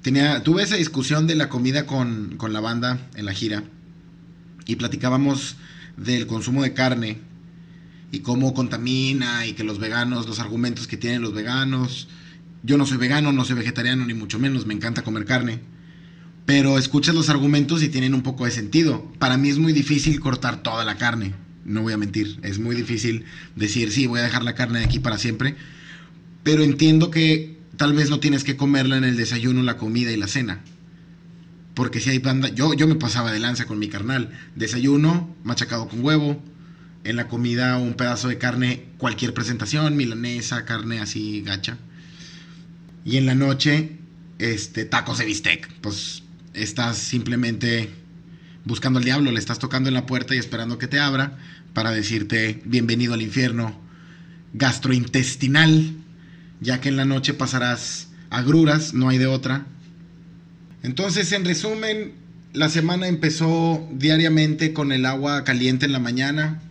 Tenía, 0.02 0.42
tuve 0.42 0.64
esa 0.64 0.78
discusión 0.78 1.28
de 1.28 1.36
la 1.36 1.48
comida 1.48 1.86
con, 1.86 2.38
con 2.38 2.54
la 2.54 2.60
banda 2.60 3.08
en 3.16 3.26
la 3.26 3.34
gira 3.34 3.64
y 4.66 4.78
platicábamos 4.78 5.58
del 5.96 6.26
consumo 6.26 6.64
de 6.64 6.74
carne 6.74 7.29
y 8.12 8.20
cómo 8.20 8.54
contamina 8.54 9.46
y 9.46 9.54
que 9.54 9.64
los 9.64 9.80
veganos, 9.80 10.28
los 10.28 10.40
argumentos 10.40 10.88
que 10.88 10.98
tienen 10.98 11.22
los 11.22 11.34
veganos. 11.34 12.08
Yo 12.64 12.78
no 12.78 12.86
soy 12.86 12.98
vegano, 12.98 13.32
no 13.32 13.46
soy 13.46 13.56
vegetariano, 13.56 14.06
ni 14.06 14.14
mucho 14.14 14.40
menos, 14.40 14.66
me 14.66 14.74
encanta 14.74 15.04
comer 15.04 15.26
carne. 15.26 15.60
Pero 16.46 16.78
escuchas 16.78 17.14
los 17.14 17.30
argumentos 17.30 17.84
y 17.84 17.90
tienen 17.90 18.14
un 18.14 18.24
poco 18.24 18.46
de 18.46 18.52
sentido. 18.52 19.12
Para 19.20 19.38
mí 19.38 19.50
es 19.50 19.60
muy 19.60 19.72
difícil 19.72 20.20
cortar 20.20 20.64
toda 20.64 20.84
la 20.84 20.98
carne, 20.98 21.34
no 21.64 21.84
voy 21.84 21.94
a 21.94 21.98
mentir. 21.98 22.40
Es 22.42 22.60
muy 22.60 22.76
difícil 22.76 23.26
decir, 23.56 23.92
sí, 23.92 24.08
voy 24.08 24.20
a 24.20 24.24
dejar 24.24 24.44
la 24.44 24.56
carne 24.56 24.80
de 24.80 24.86
aquí 24.86 25.00
para 25.00 25.18
siempre. 25.18 25.56
Pero 26.44 26.64
entiendo 26.64 27.12
que 27.12 27.58
tal 27.78 27.94
vez 27.94 28.10
no 28.10 28.20
tienes 28.20 28.44
que 28.44 28.58
comerla 28.58 28.98
en 28.98 29.04
el 29.04 29.16
desayuno, 29.16 29.62
la 29.62 29.78
comida 29.78 30.12
y 30.12 30.18
la 30.18 30.28
cena. 30.28 30.62
Porque 31.76 32.00
si 32.00 32.10
hay 32.10 32.20
banda, 32.20 32.50
yo, 32.50 32.74
yo 32.74 32.88
me 32.88 32.96
pasaba 32.96 33.32
de 33.32 33.40
lanza 33.40 33.66
con 33.66 33.80
mi 33.80 33.88
carnal. 33.88 34.32
Desayuno, 34.56 35.34
machacado 35.44 35.88
con 35.88 36.04
huevo, 36.04 36.42
en 37.04 37.16
la 37.16 37.28
comida 37.28 37.78
un 37.78 37.94
pedazo 37.94 38.28
de 38.28 38.38
carne, 38.38 38.86
cualquier 38.98 39.34
presentación, 39.34 39.96
milanesa, 39.96 40.66
carne 40.66 41.00
así 41.00 41.42
gacha. 41.42 41.78
Y 43.06 43.18
en 43.18 43.26
la 43.26 43.36
noche, 43.36 43.98
este, 44.40 44.86
tacos 44.86 45.18
de 45.18 45.26
bistec. 45.26 45.70
Pues 45.82 46.24
estás 46.54 46.98
simplemente 46.98 47.90
buscando 48.66 49.00
al 49.00 49.06
diablo, 49.06 49.32
le 49.32 49.40
estás 49.40 49.60
tocando 49.60 49.90
en 49.90 49.96
la 49.96 50.06
puerta 50.06 50.36
y 50.36 50.38
esperando 50.38 50.78
que 50.78 50.88
te 50.88 51.00
abra 51.00 51.38
para 51.74 51.92
decirte 51.92 52.62
bienvenido 52.66 53.14
al 53.14 53.22
infierno 53.22 53.80
gastrointestinal, 54.54 55.94
ya 56.60 56.82
que 56.82 56.90
en 56.90 56.98
la 56.98 57.06
noche 57.06 57.34
pasarás 57.34 58.10
agruras, 58.30 58.94
no 58.94 59.10
hay 59.10 59.18
de 59.18 59.28
otra. 59.28 59.66
Entonces, 60.84 61.32
en 61.32 61.46
resumen, 61.46 62.14
la 62.54 62.70
semana 62.70 63.08
empezó 63.08 63.88
diariamente 63.92 64.74
con 64.74 64.92
el 64.92 65.06
agua 65.06 65.44
caliente 65.44 65.86
en 65.86 65.92
la 65.92 66.00
mañana, 66.00 66.62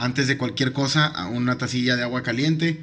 antes 0.00 0.26
de 0.28 0.38
cualquier 0.38 0.72
cosa, 0.72 1.12
una 1.28 1.58
tacilla 1.58 1.94
de 1.94 2.02
agua 2.02 2.22
caliente. 2.22 2.80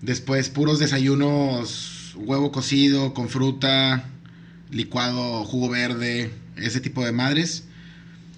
Después 0.00 0.48
puros 0.48 0.78
desayunos, 0.78 2.14
huevo 2.16 2.50
cocido 2.52 3.12
con 3.12 3.28
fruta, 3.28 4.04
licuado, 4.70 5.44
jugo 5.44 5.68
verde, 5.68 6.30
ese 6.56 6.80
tipo 6.80 7.04
de 7.04 7.12
madres. 7.12 7.64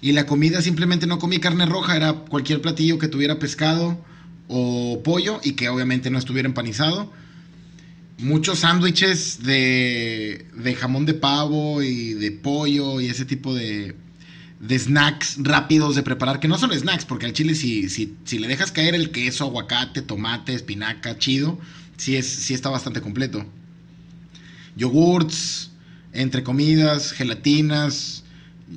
Y 0.01 0.11
la 0.11 0.25
comida 0.25 0.61
simplemente 0.61 1.07
no 1.07 1.19
comí 1.19 1.39
carne 1.39 1.65
roja, 1.65 1.95
era 1.95 2.11
cualquier 2.11 2.61
platillo 2.61 2.99
que 2.99 3.07
tuviera 3.07 3.39
pescado 3.39 4.03
o 4.49 5.01
pollo 5.03 5.39
y 5.41 5.53
que 5.53 5.69
obviamente 5.69 6.09
no 6.09 6.17
estuviera 6.17 6.49
empanizado. 6.49 7.13
Muchos 8.17 8.59
sándwiches 8.59 9.41
de, 9.41 10.47
de 10.53 10.75
jamón 10.75 11.05
de 11.05 11.13
pavo 11.13 11.81
y 11.81 12.13
de 12.13 12.31
pollo 12.31 12.99
y 12.99 13.07
ese 13.07 13.23
tipo 13.23 13.53
de, 13.55 13.95
de 14.61 14.77
snacks 14.77 15.37
rápidos 15.39 15.95
de 15.95 16.03
preparar, 16.03 16.39
que 16.39 16.47
no 16.47 16.57
son 16.57 16.71
snacks, 16.71 17.05
porque 17.05 17.25
al 17.25 17.33
chile 17.33 17.55
si, 17.55 17.89
si, 17.89 18.15
si 18.25 18.37
le 18.37 18.47
dejas 18.47 18.71
caer 18.71 18.93
el 18.93 19.11
queso, 19.11 19.45
aguacate, 19.45 20.01
tomate, 20.01 20.53
espinaca, 20.53 21.17
chido, 21.17 21.59
sí, 21.97 22.15
es, 22.15 22.27
sí 22.27 22.53
está 22.53 22.69
bastante 22.69 23.01
completo. 23.01 23.43
Yogurts, 24.75 25.71
entre 26.13 26.43
comidas, 26.43 27.11
gelatinas, 27.11 28.23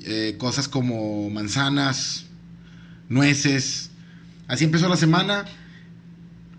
eh, 0.05 0.37
cosas 0.39 0.69
como 0.69 1.29
manzanas, 1.31 2.25
nueces. 3.09 3.91
Así 4.49 4.65
empezó 4.65 4.89
la 4.89 4.97
semana. 4.97 5.45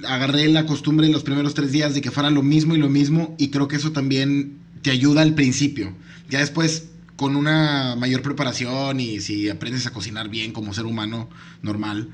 Agarré 0.07 0.47
la 0.49 0.65
costumbre 0.65 1.07
en 1.07 1.13
los 1.13 1.23
primeros 1.23 1.55
tres 1.55 1.71
días 1.71 1.95
de 1.95 2.01
que 2.01 2.11
fuera 2.11 2.29
lo 2.29 2.43
mismo 2.43 2.75
y 2.75 2.77
lo 2.77 2.89
mismo 2.89 3.35
y 3.39 3.49
creo 3.49 3.67
que 3.67 3.77
eso 3.77 3.91
también 3.91 4.59
te 4.83 4.91
ayuda 4.91 5.21
al 5.21 5.33
principio. 5.33 5.93
Ya 6.29 6.39
después 6.39 6.89
con 7.15 7.35
una 7.35 7.95
mayor 7.95 8.21
preparación 8.21 8.99
y 8.99 9.21
si 9.21 9.49
aprendes 9.49 9.85
a 9.87 9.91
cocinar 9.91 10.29
bien 10.29 10.51
como 10.51 10.73
ser 10.73 10.85
humano 10.85 11.29
normal, 11.61 12.09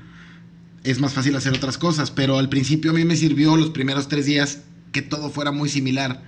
es 0.84 1.00
más 1.00 1.12
fácil 1.12 1.34
hacer 1.36 1.54
otras 1.54 1.78
cosas. 1.78 2.10
Pero 2.10 2.38
al 2.38 2.48
principio 2.48 2.90
a 2.90 2.94
mí 2.94 3.04
me 3.04 3.16
sirvió 3.16 3.56
los 3.56 3.70
primeros 3.70 4.08
tres 4.08 4.26
días 4.26 4.60
que 4.92 5.02
todo 5.02 5.30
fuera 5.30 5.50
muy 5.50 5.68
similar. 5.68 6.22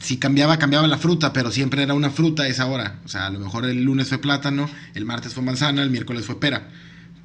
Si 0.00 0.16
cambiaba, 0.16 0.58
cambiaba 0.58 0.86
la 0.86 0.98
fruta, 0.98 1.32
pero 1.32 1.50
siempre 1.50 1.82
era 1.82 1.94
una 1.94 2.10
fruta 2.10 2.44
a 2.44 2.48
esa 2.48 2.66
hora. 2.66 3.00
O 3.04 3.08
sea, 3.08 3.26
a 3.26 3.30
lo 3.30 3.40
mejor 3.40 3.64
el 3.64 3.82
lunes 3.82 4.08
fue 4.08 4.18
plátano, 4.18 4.68
el 4.94 5.04
martes 5.04 5.34
fue 5.34 5.42
manzana, 5.42 5.82
el 5.82 5.90
miércoles 5.90 6.26
fue 6.26 6.40
pera. 6.40 6.68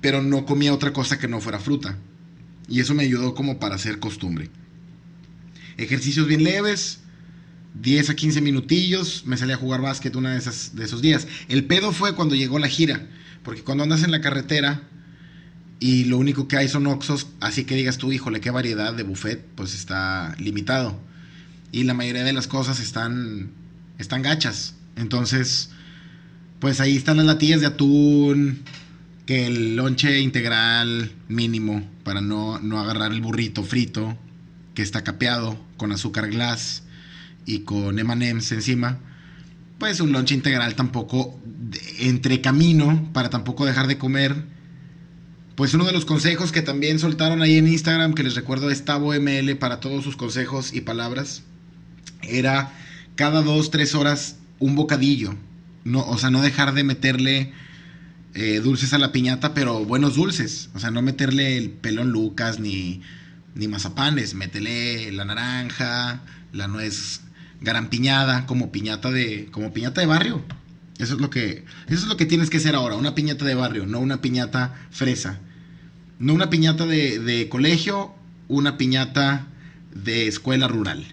Pero 0.01 0.21
no 0.21 0.45
comía 0.45 0.73
otra 0.73 0.93
cosa 0.93 1.19
que 1.19 1.27
no 1.27 1.39
fuera 1.39 1.59
fruta. 1.59 1.97
Y 2.67 2.79
eso 2.79 2.93
me 2.93 3.03
ayudó 3.03 3.35
como 3.35 3.59
para 3.59 3.75
hacer 3.75 3.99
costumbre. 3.99 4.49
Ejercicios 5.77 6.27
bien 6.27 6.43
leves, 6.43 7.02
10 7.73 8.11
a 8.11 8.15
15 8.15 8.41
minutillos, 8.41 9.23
me 9.25 9.37
salí 9.37 9.51
a 9.51 9.57
jugar 9.57 9.81
básquet 9.81 10.15
una 10.15 10.31
de, 10.31 10.37
esas, 10.37 10.75
de 10.75 10.85
esos 10.85 11.01
días. 11.01 11.27
El 11.47 11.65
pedo 11.65 11.91
fue 11.91 12.15
cuando 12.15 12.35
llegó 12.35 12.59
la 12.59 12.67
gira, 12.67 13.07
porque 13.43 13.63
cuando 13.63 13.83
andas 13.83 14.03
en 14.03 14.11
la 14.11 14.21
carretera 14.21 14.83
y 15.79 16.05
lo 16.05 16.17
único 16.17 16.47
que 16.47 16.57
hay 16.57 16.69
son 16.69 16.87
oxos, 16.87 17.27
así 17.39 17.65
que 17.65 17.75
digas 17.75 17.97
tú, 17.97 18.11
híjole, 18.11 18.41
qué 18.41 18.51
variedad 18.51 18.93
de 18.93 19.03
buffet, 19.03 19.43
pues 19.55 19.73
está 19.73 20.35
limitado. 20.37 20.99
Y 21.71 21.83
la 21.83 21.95
mayoría 21.95 22.23
de 22.23 22.33
las 22.33 22.47
cosas 22.47 22.79
están, 22.79 23.51
están 23.97 24.21
gachas. 24.21 24.75
Entonces, 24.95 25.71
pues 26.59 26.79
ahí 26.79 26.95
están 26.95 27.17
las 27.17 27.25
latillas 27.25 27.61
de 27.61 27.67
atún, 27.67 28.59
que 29.25 29.47
el 29.47 29.75
lonche 29.75 30.19
integral 30.19 31.11
mínimo 31.27 31.83
para 32.03 32.21
no, 32.21 32.59
no 32.59 32.79
agarrar 32.79 33.11
el 33.11 33.21
burrito 33.21 33.63
frito, 33.63 34.15
que 34.75 34.83
está 34.83 35.03
capeado 35.03 35.59
con 35.77 35.91
azúcar 35.91 36.29
glass 36.29 36.82
y 37.45 37.59
con 37.59 37.99
M&M's 37.99 38.51
encima, 38.51 38.99
pues 39.79 39.99
un 39.99 40.11
lunch 40.11 40.31
integral 40.31 40.75
tampoco 40.75 41.39
entre 41.99 42.41
camino 42.41 43.09
para 43.13 43.29
tampoco 43.29 43.65
dejar 43.65 43.87
de 43.87 43.97
comer. 43.97 44.45
Pues 45.55 45.73
uno 45.73 45.85
de 45.85 45.91
los 45.91 46.05
consejos 46.05 46.51
que 46.51 46.61
también 46.61 46.99
soltaron 46.99 47.41
ahí 47.41 47.57
en 47.57 47.67
Instagram, 47.67 48.13
que 48.13 48.23
les 48.23 48.35
recuerdo 48.35 48.71
es 48.71 48.83
ML 48.87 49.55
para 49.57 49.79
todos 49.79 50.03
sus 50.03 50.15
consejos 50.15 50.73
y 50.73 50.81
palabras, 50.81 51.43
era 52.23 52.73
cada 53.15 53.41
dos, 53.41 53.69
tres 53.69 53.93
horas 53.93 54.37
un 54.59 54.75
bocadillo. 54.75 55.35
No, 55.83 56.07
o 56.07 56.17
sea, 56.17 56.31
no 56.31 56.41
dejar 56.41 56.73
de 56.73 56.83
meterle 56.83 57.51
eh, 58.33 58.61
dulces 58.63 58.93
a 58.93 58.97
la 58.97 59.11
piñata, 59.11 59.53
pero 59.53 59.83
buenos 59.85 60.15
dulces. 60.15 60.69
O 60.73 60.79
sea, 60.79 60.91
no 60.91 61.01
meterle 61.01 61.57
el 61.57 61.69
pelón 61.69 62.11
Lucas 62.11 62.59
ni, 62.59 63.01
ni 63.53 63.67
mazapanes. 63.67 64.33
Métele 64.33 65.11
la 65.11 65.25
naranja, 65.25 66.23
la 66.51 66.67
nuez 66.67 67.21
garampiñada 67.63 68.45
como 68.45 68.71
piñata 68.71 69.09
de 69.09 69.47
como 69.51 69.73
piñata 69.73 70.01
de 70.01 70.07
barrio. 70.07 70.43
Eso 70.99 71.15
es 71.15 71.21
lo 71.21 71.29
que 71.29 71.65
eso 71.87 72.03
es 72.03 72.07
lo 72.07 72.17
que 72.17 72.25
tienes 72.25 72.49
que 72.49 72.57
hacer 72.57 72.75
ahora, 72.75 72.95
una 72.95 73.15
piñata 73.15 73.45
de 73.45 73.55
barrio, 73.55 73.85
no 73.85 73.99
una 73.99 74.21
piñata 74.21 74.75
fresa. 74.91 75.39
No 76.19 76.33
una 76.33 76.49
piñata 76.49 76.85
de, 76.85 77.19
de 77.19 77.49
colegio, 77.49 78.13
una 78.47 78.77
piñata 78.77 79.47
de 79.93 80.27
escuela 80.27 80.67
rural. 80.67 81.05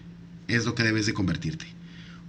Es 0.46 0.66
lo 0.66 0.74
que 0.74 0.82
debes 0.82 1.06
de 1.06 1.14
convertirte. 1.14 1.66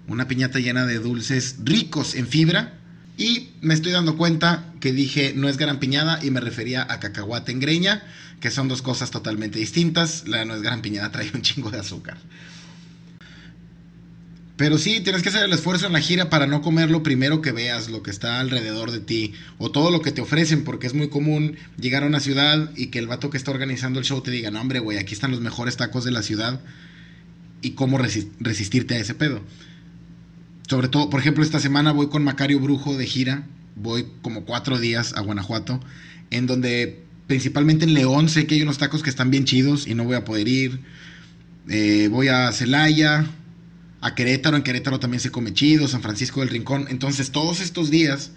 Una 0.08 0.28
piñata 0.28 0.60
llena 0.60 0.86
de 0.86 1.00
dulces 1.00 1.58
ricos 1.64 2.16
en 2.16 2.28
fibra. 2.28 2.78
Y 3.18 3.50
me 3.62 3.74
estoy 3.74 3.92
dando 3.92 4.18
cuenta 4.18 4.74
que 4.80 4.94
dije 4.94 5.34
no 5.36 5.50
es 5.50 5.58
garampiñada 5.58 6.24
y 6.24 6.32
me 6.32 6.40
refería 6.40 6.88
a 6.90 7.00
cacahuate 7.00 7.52
en 7.52 7.60
greña, 7.60 8.04
que 8.40 8.50
son 8.50 8.68
dos 8.68 8.82
cosas 8.82 9.12
totalmente 9.12 9.60
distintas. 9.60 10.28
La 10.28 10.46
no 10.46 10.56
es 10.56 10.62
garampiñada 10.62 11.12
trae 11.12 11.30
un 11.34 11.42
chingo 11.42 11.70
de 11.70 11.80
azúcar. 11.80 12.18
Pero 14.62 14.78
sí, 14.78 15.02
tienes 15.02 15.24
que 15.24 15.30
hacer 15.30 15.46
el 15.46 15.54
esfuerzo 15.54 15.88
en 15.88 15.94
la 15.94 16.02
gira 16.02 16.30
para 16.30 16.46
no 16.46 16.62
comer 16.62 16.92
lo 16.92 17.02
primero 17.02 17.42
que 17.42 17.52
veas, 17.52 17.90
lo 17.90 18.04
que 18.04 18.12
está 18.12 18.40
alrededor 18.40 18.92
de 18.92 19.00
ti, 19.00 19.34
o 19.58 19.72
todo 19.72 19.90
lo 19.90 20.04
que 20.04 20.12
te 20.12 20.22
ofrecen, 20.22 20.64
porque 20.64 20.86
es 20.86 20.94
muy 20.94 21.10
común 21.10 21.56
llegar 21.80 22.04
a 22.04 22.06
una 22.06 22.20
ciudad 22.20 22.70
y 22.76 22.92
que 22.92 23.00
el 23.00 23.08
vato 23.08 23.32
que 23.32 23.38
está 23.38 23.50
organizando 23.50 23.98
el 23.98 24.06
show 24.06 24.22
te 24.22 24.30
diga, 24.30 24.52
no 24.52 24.62
hombre, 24.62 24.78
güey, 24.78 25.00
aquí 25.00 25.16
están 25.16 25.32
los 25.32 25.42
mejores 25.42 25.78
tacos 25.78 26.04
de 26.04 26.12
la 26.12 26.22
ciudad, 26.22 26.62
y 27.64 27.72
cómo 27.72 27.98
resistirte 27.98 28.94
a 28.94 29.00
ese 29.00 29.16
pedo. 29.16 29.42
Sobre 30.70 30.90
todo, 30.90 31.10
por 31.10 31.22
ejemplo, 31.22 31.44
esta 31.44 31.60
semana 31.60 31.92
voy 31.92 32.10
con 32.10 32.24
Macario 32.24 32.60
Brujo 32.60 32.96
de 32.96 33.08
gira, 33.08 33.48
voy 33.76 34.06
como 34.22 34.46
cuatro 34.46 34.78
días 34.78 35.14
a 35.16 35.22
Guanajuato, 35.22 35.80
en 36.30 36.46
donde 36.46 37.02
principalmente 37.26 37.86
en 37.86 37.96
León, 37.96 38.30
sé 38.30 38.46
que 38.46 38.54
hay 38.54 38.62
unos 38.62 38.78
tacos 38.78 39.02
que 39.02 39.10
están 39.10 39.32
bien 39.32 39.46
chidos 39.46 39.88
y 39.88 39.96
no 39.96 40.04
voy 40.04 40.18
a 40.18 40.24
poder 40.24 40.48
ir. 40.48 40.82
Eh, 41.68 42.10
voy 42.12 42.28
a 42.28 42.52
Celaya, 42.52 43.26
a 44.02 44.16
Querétaro, 44.16 44.58
en 44.58 44.64
Querétaro 44.64 45.00
también 45.00 45.22
se 45.22 45.32
come 45.32 45.54
chido, 45.54 45.88
San 45.88 46.02
Francisco 46.02 46.40
del 46.40 46.50
Rincón. 46.50 46.88
Entonces 46.90 47.32
todos 47.32 47.60
estos 47.62 47.92
días 47.92 48.32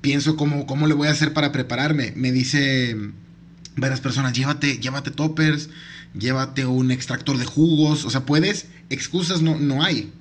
pienso 0.00 0.36
cómo, 0.36 0.66
cómo 0.66 0.86
le 0.86 0.94
voy 0.94 1.08
a 1.08 1.12
hacer 1.12 1.32
para 1.34 1.52
prepararme. 1.52 2.12
Me 2.16 2.32
dice 2.32 2.96
varias 3.76 4.00
personas, 4.00 4.32
llévate, 4.32 4.78
llévate 4.78 5.10
toppers, 5.10 5.68
llévate 6.18 6.66
un 6.66 6.90
extractor 6.90 7.36
de 7.36 7.44
jugos, 7.44 8.04
o 8.04 8.10
sea, 8.10 8.24
puedes, 8.24 8.66
excusas 8.90 9.42
no, 9.42 9.58
no 9.58 9.82
hay. 9.84 10.12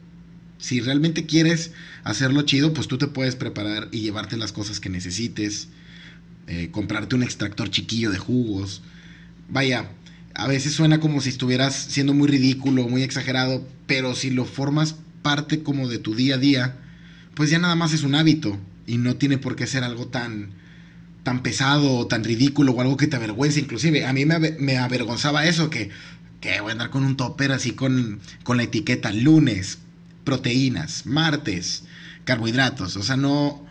Si 0.59 0.81
realmente 0.81 1.25
quieres 1.25 1.71
hacerlo 2.03 2.41
chido, 2.41 2.73
pues 2.73 2.87
tú 2.87 2.97
te 2.97 3.07
puedes 3.07 3.35
preparar 3.35 3.89
y 3.91 4.01
llevarte 4.01 4.37
las 4.37 4.51
cosas 4.51 4.79
que 4.79 4.89
necesites, 4.89 5.69
eh, 6.47 6.69
comprarte 6.71 7.15
un 7.15 7.23
extractor 7.23 7.69
chiquillo 7.69 8.11
de 8.11 8.17
jugos. 8.17 8.81
Vaya, 9.49 9.89
a 10.37 10.47
veces 10.47 10.73
suena 10.73 10.99
como 10.99 11.19
si 11.19 11.29
estuvieras 11.29 11.73
siendo 11.73 12.13
muy 12.13 12.27
ridículo, 12.27 12.87
muy 12.87 13.01
exagerado, 13.01 13.67
pero 13.87 14.13
si 14.13 14.29
lo 14.29 14.45
formas 14.45 14.95
parte 15.23 15.63
como 15.63 15.87
de 15.87 15.97
tu 15.97 16.13
día 16.13 16.35
a 16.35 16.37
día, 16.37 16.77
pues 17.33 17.49
ya 17.49 17.57
nada 17.57 17.75
más 17.75 17.91
es 17.91 18.03
un 18.03 18.13
hábito 18.13 18.59
y 18.85 18.97
no 18.99 19.15
tiene 19.15 19.39
por 19.39 19.55
qué 19.55 19.65
ser 19.65 19.83
algo 19.83 20.07
tan 20.07 20.51
tan 21.23 21.41
pesado 21.41 21.91
o 21.97 22.07
tan 22.07 22.23
ridículo 22.23 22.71
o 22.71 22.81
algo 22.81 22.97
que 22.97 23.07
te 23.07 23.15
avergüence. 23.15 23.59
Inclusive 23.59 24.05
a 24.05 24.13
mí 24.13 24.25
me, 24.25 24.77
avergonzaba 24.77 25.45
eso, 25.45 25.69
que, 25.69 25.89
que, 26.39 26.61
voy 26.61 26.69
a 26.69 26.73
andar 26.73 26.91
con 26.91 27.03
un 27.03 27.17
topper 27.17 27.51
así 27.51 27.71
con, 27.71 28.19
con 28.43 28.57
la 28.57 28.63
etiqueta 28.63 29.11
lunes, 29.11 29.79
proteínas, 30.23 31.05
martes, 31.05 31.83
carbohidratos. 32.23 32.95
O 32.95 33.03
sea, 33.03 33.17
no 33.17 33.65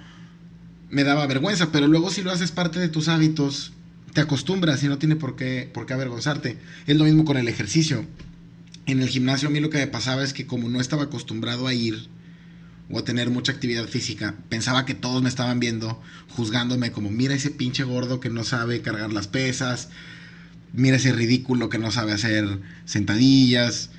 me 0.90 1.04
daba 1.04 1.26
vergüenza, 1.26 1.73
pero 1.73 1.87
luego 1.87 2.11
si 2.11 2.23
lo 2.23 2.32
haces 2.32 2.50
parte 2.50 2.78
de 2.80 2.88
tus 2.88 3.08
hábitos, 3.08 3.73
te 4.16 4.23
acostumbras 4.23 4.82
y 4.82 4.88
no 4.88 4.96
tiene 4.96 5.14
por 5.14 5.37
qué, 5.37 5.70
por 5.70 5.85
qué 5.85 5.92
avergonzarte. 5.92 6.56
Es 6.87 6.96
lo 6.96 7.04
mismo 7.04 7.26
con 7.26 7.37
el 7.37 7.49
ejercicio. 7.49 8.06
En 8.87 9.02
el 9.02 9.08
gimnasio 9.11 9.49
a 9.49 9.50
mí 9.50 9.61
lo 9.61 9.68
que 9.68 9.76
me 9.76 9.87
pasaba 9.88 10.25
es 10.25 10.32
que 10.32 10.46
como 10.46 10.70
no 10.70 10.80
estaba 10.80 11.02
acostumbrado 11.02 11.66
a 11.66 11.75
ir, 11.75 12.08
o 12.88 12.99
a 12.99 13.04
tener 13.04 13.28
mucha 13.28 13.52
actividad 13.52 13.87
física, 13.87 14.35
pensaba 14.49 14.87
que 14.87 14.94
todos 14.94 15.23
me 15.23 15.28
estaban 15.28 15.61
viendo, 15.61 16.00
juzgándome 16.30 16.92
como, 16.92 17.11
mira 17.11 17.35
ese 17.35 17.50
pinche 17.50 17.85
gordo 17.85 18.18
que 18.18 18.30
no 18.30 18.42
sabe 18.42 18.80
cargar 18.80 19.12
las 19.12 19.28
pesas, 19.28 19.90
mira 20.73 20.96
ese 20.96 21.12
ridículo 21.12 21.68
que 21.68 21.78
no 21.78 21.90
sabe 21.90 22.12
hacer 22.12 22.58
sentadillas, 22.87 23.90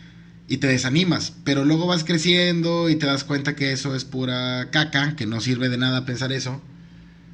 y 0.47 0.57
te 0.57 0.65
desanimas, 0.65 1.33
pero 1.43 1.63
luego 1.63 1.85
vas 1.85 2.03
creciendo 2.03 2.89
y 2.89 2.95
te 2.95 3.05
das 3.05 3.23
cuenta 3.23 3.55
que 3.55 3.71
eso 3.71 3.95
es 3.95 4.03
pura 4.03 4.69
caca, 4.71 5.15
que 5.15 5.27
no 5.27 5.41
sirve 5.41 5.69
de 5.69 5.77
nada 5.77 6.05
pensar 6.05 6.31
eso, 6.31 6.59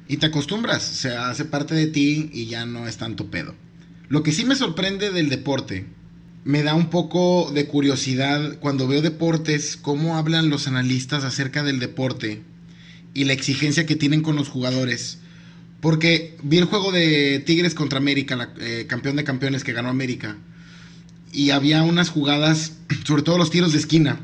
y 0.08 0.18
te 0.18 0.26
acostumbras, 0.26 0.82
se 0.82 1.16
hace 1.16 1.44
parte 1.44 1.74
de 1.74 1.86
ti 1.86 2.30
y 2.32 2.46
ya 2.46 2.66
no 2.66 2.86
es 2.86 2.96
tanto 2.96 3.30
pedo. 3.30 3.54
Lo 4.08 4.22
que 4.22 4.32
sí 4.32 4.44
me 4.44 4.56
sorprende 4.56 5.10
del 5.10 5.30
deporte 5.30 5.86
me 6.44 6.62
da 6.62 6.74
un 6.74 6.90
poco 6.90 7.50
de 7.54 7.66
curiosidad 7.66 8.58
cuando 8.60 8.86
veo 8.86 9.00
deportes, 9.00 9.78
cómo 9.80 10.16
hablan 10.16 10.50
los 10.50 10.68
analistas 10.68 11.24
acerca 11.24 11.62
del 11.62 11.80
deporte 11.80 12.42
y 13.14 13.24
la 13.24 13.32
exigencia 13.32 13.86
que 13.86 13.96
tienen 13.96 14.20
con 14.20 14.36
los 14.36 14.48
jugadores. 14.48 15.18
Porque 15.80 16.36
vi 16.42 16.58
el 16.58 16.64
juego 16.64 16.92
de 16.92 17.42
Tigres 17.44 17.74
contra 17.74 17.98
América, 17.98 18.36
la, 18.36 18.52
eh, 18.60 18.86
campeón 18.86 19.16
de 19.16 19.24
campeones 19.24 19.64
que 19.64 19.72
ganó 19.72 19.88
América. 19.88 20.36
Y 21.32 21.50
había 21.50 21.82
unas 21.82 22.10
jugadas, 22.10 22.74
sobre 23.04 23.22
todo 23.22 23.38
los 23.38 23.50
tiros 23.50 23.72
de 23.72 23.78
esquina, 23.78 24.20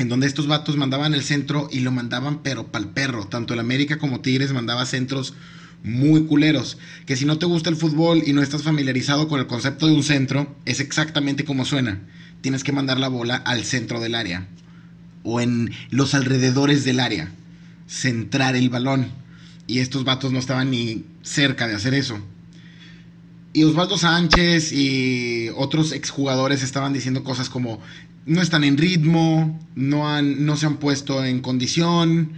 en 0.00 0.08
donde 0.08 0.26
estos 0.26 0.46
vatos 0.46 0.78
mandaban 0.78 1.12
el 1.12 1.22
centro 1.22 1.68
y 1.70 1.80
lo 1.80 1.92
mandaban 1.92 2.42
pero 2.42 2.72
pa'l 2.72 2.88
perro. 2.88 3.26
Tanto 3.26 3.52
el 3.52 3.60
América 3.60 3.98
como 3.98 4.20
Tigres 4.20 4.50
mandaba 4.54 4.86
centros 4.86 5.34
muy 5.82 6.24
culeros. 6.24 6.78
Que 7.04 7.16
si 7.16 7.26
no 7.26 7.38
te 7.38 7.44
gusta 7.44 7.68
el 7.68 7.76
fútbol 7.76 8.22
y 8.24 8.32
no 8.32 8.40
estás 8.40 8.62
familiarizado 8.62 9.28
con 9.28 9.40
el 9.40 9.46
concepto 9.46 9.86
de 9.86 9.92
un 9.92 10.02
centro, 10.02 10.56
es 10.64 10.80
exactamente 10.80 11.44
como 11.44 11.66
suena. 11.66 12.00
Tienes 12.40 12.64
que 12.64 12.72
mandar 12.72 12.98
la 12.98 13.08
bola 13.08 13.36
al 13.36 13.64
centro 13.64 14.00
del 14.00 14.14
área 14.14 14.48
o 15.22 15.42
en 15.42 15.70
los 15.90 16.14
alrededores 16.14 16.84
del 16.84 16.98
área. 16.98 17.30
Centrar 17.86 18.56
el 18.56 18.70
balón. 18.70 19.08
Y 19.66 19.80
estos 19.80 20.04
vatos 20.04 20.32
no 20.32 20.38
estaban 20.38 20.70
ni 20.70 21.04
cerca 21.22 21.68
de 21.68 21.74
hacer 21.74 21.92
eso. 21.92 22.18
Y 23.52 23.64
Osvaldo 23.64 23.98
Sánchez 23.98 24.72
y 24.72 25.50
otros 25.56 25.92
exjugadores 25.92 26.62
estaban 26.62 26.94
diciendo 26.94 27.22
cosas 27.22 27.50
como 27.50 27.80
no 28.30 28.40
están 28.40 28.62
en 28.62 28.78
ritmo, 28.78 29.58
no, 29.74 30.08
han, 30.08 30.46
no 30.46 30.56
se 30.56 30.64
han 30.64 30.76
puesto 30.76 31.24
en 31.24 31.40
condición, 31.40 32.30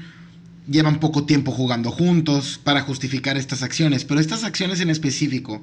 llevan 0.66 1.00
poco 1.00 1.26
tiempo 1.26 1.52
jugando 1.52 1.90
juntos 1.90 2.58
para 2.64 2.80
justificar 2.80 3.36
estas 3.36 3.62
acciones, 3.62 4.06
pero 4.06 4.18
estas 4.18 4.42
acciones 4.42 4.80
en 4.80 4.88
específico, 4.88 5.60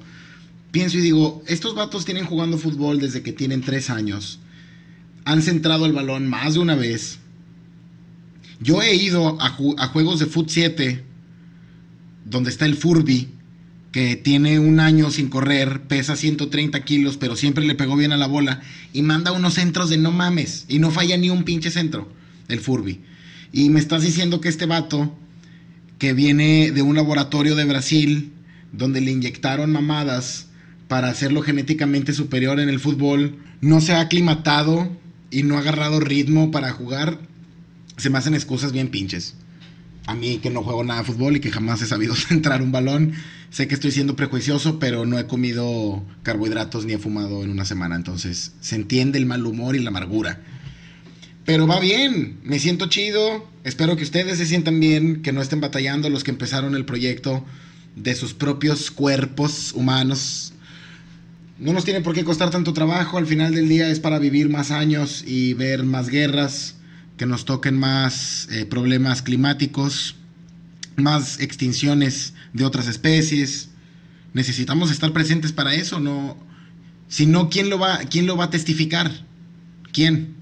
pienso 0.70 1.00
y 1.00 1.02
digo, 1.02 1.42
estos 1.48 1.74
vatos 1.74 2.06
tienen 2.06 2.26
jugando 2.26 2.60
fútbol 2.60 3.00
desde 3.00 3.24
que 3.24 3.34
tienen 3.34 3.62
tres 3.62 3.90
años, 3.90 4.40
han 5.26 5.42
centrado 5.42 5.88
el 5.88 5.94
balón 5.94 6.30
más 6.30 6.54
de 6.54 6.60
una 6.60 6.76
vez. 6.76 7.18
Yo 8.60 8.84
he 8.84 8.94
ido 8.94 9.42
a, 9.42 9.50
juegos 9.50 10.20
de 10.20 10.28
Foot 10.28 10.50
7, 10.50 11.04
donde 12.26 12.52
está 12.52 12.68
el 12.68 12.76
Furby, 12.76 13.30
que 13.92 14.16
tiene 14.16 14.60
un 14.60 14.80
año 14.80 15.10
sin 15.10 15.30
correr, 15.30 15.82
pesa 15.84 16.16
130 16.16 16.84
kilos, 16.84 17.18
pero 17.18 17.36
siempre 17.36 17.66
le 17.66 17.76
pegó 17.76 17.96
bien 17.96 18.12
a 18.12 18.18
la 18.18 18.28
bola, 18.28 18.62
y 18.94 19.02
manda 19.02 19.32
unos 19.32 19.56
centros 19.56 19.90
de 19.90 19.98
no 19.98 20.12
mames, 20.12 20.66
y 20.68 20.80
no 20.80 20.92
falla 20.92 21.18
ni 21.18 21.30
un 21.30 21.44
pinche 21.44 21.72
centro, 21.72 22.12
el 22.48 22.60
Furby. 22.60 23.02
Y 23.52 23.70
me 23.70 23.80
estás 23.80 24.04
diciendo 24.04 24.42
que 24.42 24.50
este 24.50 24.68
vato, 24.68 25.18
que 25.98 26.14
viene 26.14 26.72
de 26.72 26.82
un 26.82 26.96
laboratorio 26.96 27.56
de 27.56 27.66
Brasil, 27.66 28.32
donde 28.72 29.02
le 29.02 29.12
inyectaron 29.12 29.72
mamadas 29.72 30.48
para 30.88 31.10
hacerlo 31.10 31.42
genéticamente 31.42 32.14
superior 32.14 32.60
en 32.60 32.70
el 32.70 32.80
fútbol, 32.80 33.38
no 33.62 33.82
se 33.82 33.94
ha 33.94 34.02
aclimatado 34.02 34.90
y 35.32 35.44
no 35.44 35.56
ha 35.56 35.60
agarrado 35.60 36.00
ritmo 36.00 36.52
para 36.52 36.72
jugar, 36.72 37.20
se 37.98 38.10
me 38.10 38.18
hacen 38.18 38.34
excusas 38.34 38.72
bien 38.72 38.90
pinches. 38.90 39.36
A 40.06 40.16
mí 40.16 40.40
que 40.42 40.50
no 40.50 40.64
juego 40.64 40.84
nada 40.84 41.02
de 41.02 41.06
fútbol 41.06 41.36
y 41.36 41.40
que 41.40 41.52
jamás 41.52 41.82
he 41.82 41.88
sabido 41.88 42.16
centrar 42.16 42.62
un 42.62 42.72
balón, 42.72 43.14
sé 43.50 43.68
que 43.68 43.76
estoy 43.76 43.92
siendo 43.92 44.16
prejuicioso, 44.16 44.80
pero 44.80 45.06
no 45.06 45.18
he 45.18 45.28
comido 45.28 46.04
carbohidratos 46.24 46.86
ni 46.86 46.94
he 46.94 46.98
fumado 46.98 47.44
en 47.44 47.50
una 47.50 47.66
semana, 47.66 47.96
entonces 47.96 48.54
se 48.62 48.76
entiende 48.76 49.18
el 49.18 49.26
mal 49.26 49.46
humor 49.46 49.76
y 49.76 49.80
la 49.80 49.90
amargura. 49.90 50.42
Pero 51.46 51.66
va 51.66 51.80
bien, 51.80 52.40
me 52.44 52.60
siento 52.60 52.90
chido. 52.90 53.50
Espero 53.64 53.96
que 53.96 54.04
ustedes 54.04 54.38
se 54.38 54.46
sientan 54.46 54.80
bien, 54.80 55.24
que 55.24 55.32
no 55.32 55.42
estén 55.42 55.62
batallando 55.62 56.10
los 56.10 56.24
que 56.24 56.32
empezaron 56.32 56.76
el 56.76 56.86
proyecto 56.86 57.44
de 57.96 58.14
sus 58.14 58.34
propios 58.34 58.92
cuerpos 58.92 59.74
humanos. 59.74 60.54
No 61.58 61.74
nos 61.74 61.86
tiene 61.86 62.02
por 62.02 62.14
qué 62.14 62.24
costar 62.24 62.52
tanto 62.52 62.72
trabajo, 62.74 63.18
al 63.18 63.26
final 63.26 63.56
del 63.56 63.68
día 63.68 63.90
es 63.90 64.00
para 64.00 64.20
vivir 64.20 64.50
más 64.50 64.72
años 64.72 65.24
y 65.26 65.54
ver 65.56 65.84
más 65.84 66.08
guerras, 66.10 66.76
que 67.18 67.26
nos 67.26 67.46
toquen 67.46 67.78
más 67.78 68.48
eh, 68.52 68.66
problemas 68.66 69.22
climáticos, 69.22 70.16
más 70.96 71.40
extinciones 71.40 72.34
de 72.54 72.66
otras 72.66 72.88
especies. 72.88 73.70
Necesitamos 74.34 74.92
estar 74.92 75.12
presentes 75.14 75.52
para 75.52 75.74
eso, 75.74 76.00
no. 76.00 76.38
Si 77.08 77.26
no, 77.26 77.50
¿quién 77.50 77.70
lo 77.70 77.80
va, 77.80 78.00
quién 78.10 78.26
lo 78.26 78.38
va 78.38 78.46
a 78.46 78.50
testificar? 78.50 79.26
¿Quién? 79.92 80.36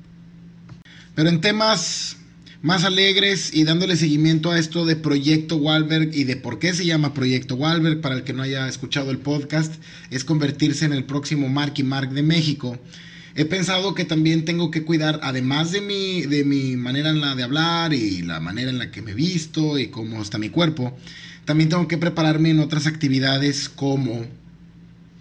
Pero 1.16 1.30
en 1.30 1.42
temas 1.42 2.18
más 2.62 2.84
alegres 2.84 3.54
y 3.54 3.64
dándole 3.64 3.96
seguimiento 3.96 4.52
a 4.52 4.60
esto 4.60 4.86
de 4.86 4.96
Proyecto 4.96 5.58
Walberg 5.58 6.14
y 6.14 6.24
de 6.24 6.36
por 6.36 6.60
qué 6.60 6.74
se 6.74 6.86
llama 6.86 7.14
Proyecto 7.14 7.56
Walberg, 7.56 8.02
para 8.02 8.16
el 8.16 8.24
que 8.24 8.34
no 8.34 8.44
haya 8.44 8.68
escuchado 8.68 9.12
el 9.12 9.20
podcast, 9.20 9.76
es 10.10 10.24
convertirse 10.24 10.86
en 10.86 10.94
el 10.94 11.06
próximo 11.06 11.50
Marky 11.50 11.84
Mark 11.84 12.12
de 12.12 12.24
México. 12.24 12.78
He 13.36 13.46
pensado 13.46 13.94
que 13.94 14.04
también 14.04 14.46
tengo 14.46 14.72
que 14.72 14.84
cuidar, 14.84 15.20
además 15.22 15.72
de 15.72 15.82
mi, 15.82 16.24
de 16.24 16.44
mi 16.44 16.76
manera 16.76 17.12
en 17.12 17.22
la 17.22 17.36
de 17.36 17.44
hablar 17.44 17.94
y 17.94 18.24
la 18.24 18.40
manera 18.40 18.72
en 18.72 18.80
la 18.80 18.90
que 18.90 19.04
me 19.04 19.14
visto 19.14 19.78
y 19.78 19.88
cómo 19.88 20.22
está 20.22 20.40
mi 20.40 20.50
cuerpo, 20.50 20.98
también 21.48 21.70
tengo 21.70 21.88
que 21.88 21.98
prepararme 21.98 22.50
en 22.50 22.60
otras 22.60 22.88
actividades 22.88 23.70
como 23.70 24.26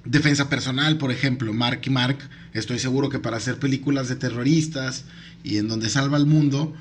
defensa 0.04 0.48
personal, 0.48 0.98
por 0.98 1.12
ejemplo, 1.12 1.52
Marky 1.52 1.88
Mark. 1.88 2.18
Estoy 2.52 2.80
seguro 2.80 3.08
que 3.10 3.20
para 3.20 3.36
hacer 3.36 3.60
películas 3.60 4.08
de 4.08 4.16
terroristas 4.16 5.04
y 5.44 5.58
en 5.58 5.68
donde 5.68 5.88
salva 5.88 6.16
al 6.16 6.26
mundo, 6.26 6.74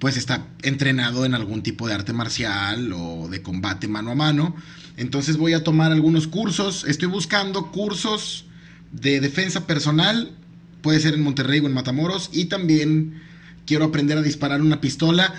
pues 0.00 0.16
está 0.16 0.44
entrenado 0.62 1.24
en 1.24 1.34
algún 1.34 1.62
tipo 1.62 1.86
de 1.86 1.94
arte 1.94 2.12
marcial 2.12 2.92
o 2.92 3.28
de 3.28 3.42
combate 3.42 3.86
mano 3.86 4.10
a 4.10 4.16
mano. 4.16 4.56
Entonces 4.96 5.36
voy 5.36 5.52
a 5.52 5.62
tomar 5.62 5.92
algunos 5.92 6.26
cursos. 6.26 6.84
Estoy 6.84 7.06
buscando 7.06 7.70
cursos 7.70 8.46
de 8.90 9.20
defensa 9.20 9.68
personal. 9.68 10.32
Puede 10.82 10.98
ser 10.98 11.14
en 11.14 11.22
Monterrey 11.22 11.60
o 11.60 11.66
en 11.66 11.74
Matamoros. 11.74 12.28
Y 12.32 12.46
también 12.46 13.22
quiero 13.66 13.84
aprender 13.84 14.18
a 14.18 14.22
disparar 14.22 14.60
una 14.60 14.80
pistola. 14.80 15.32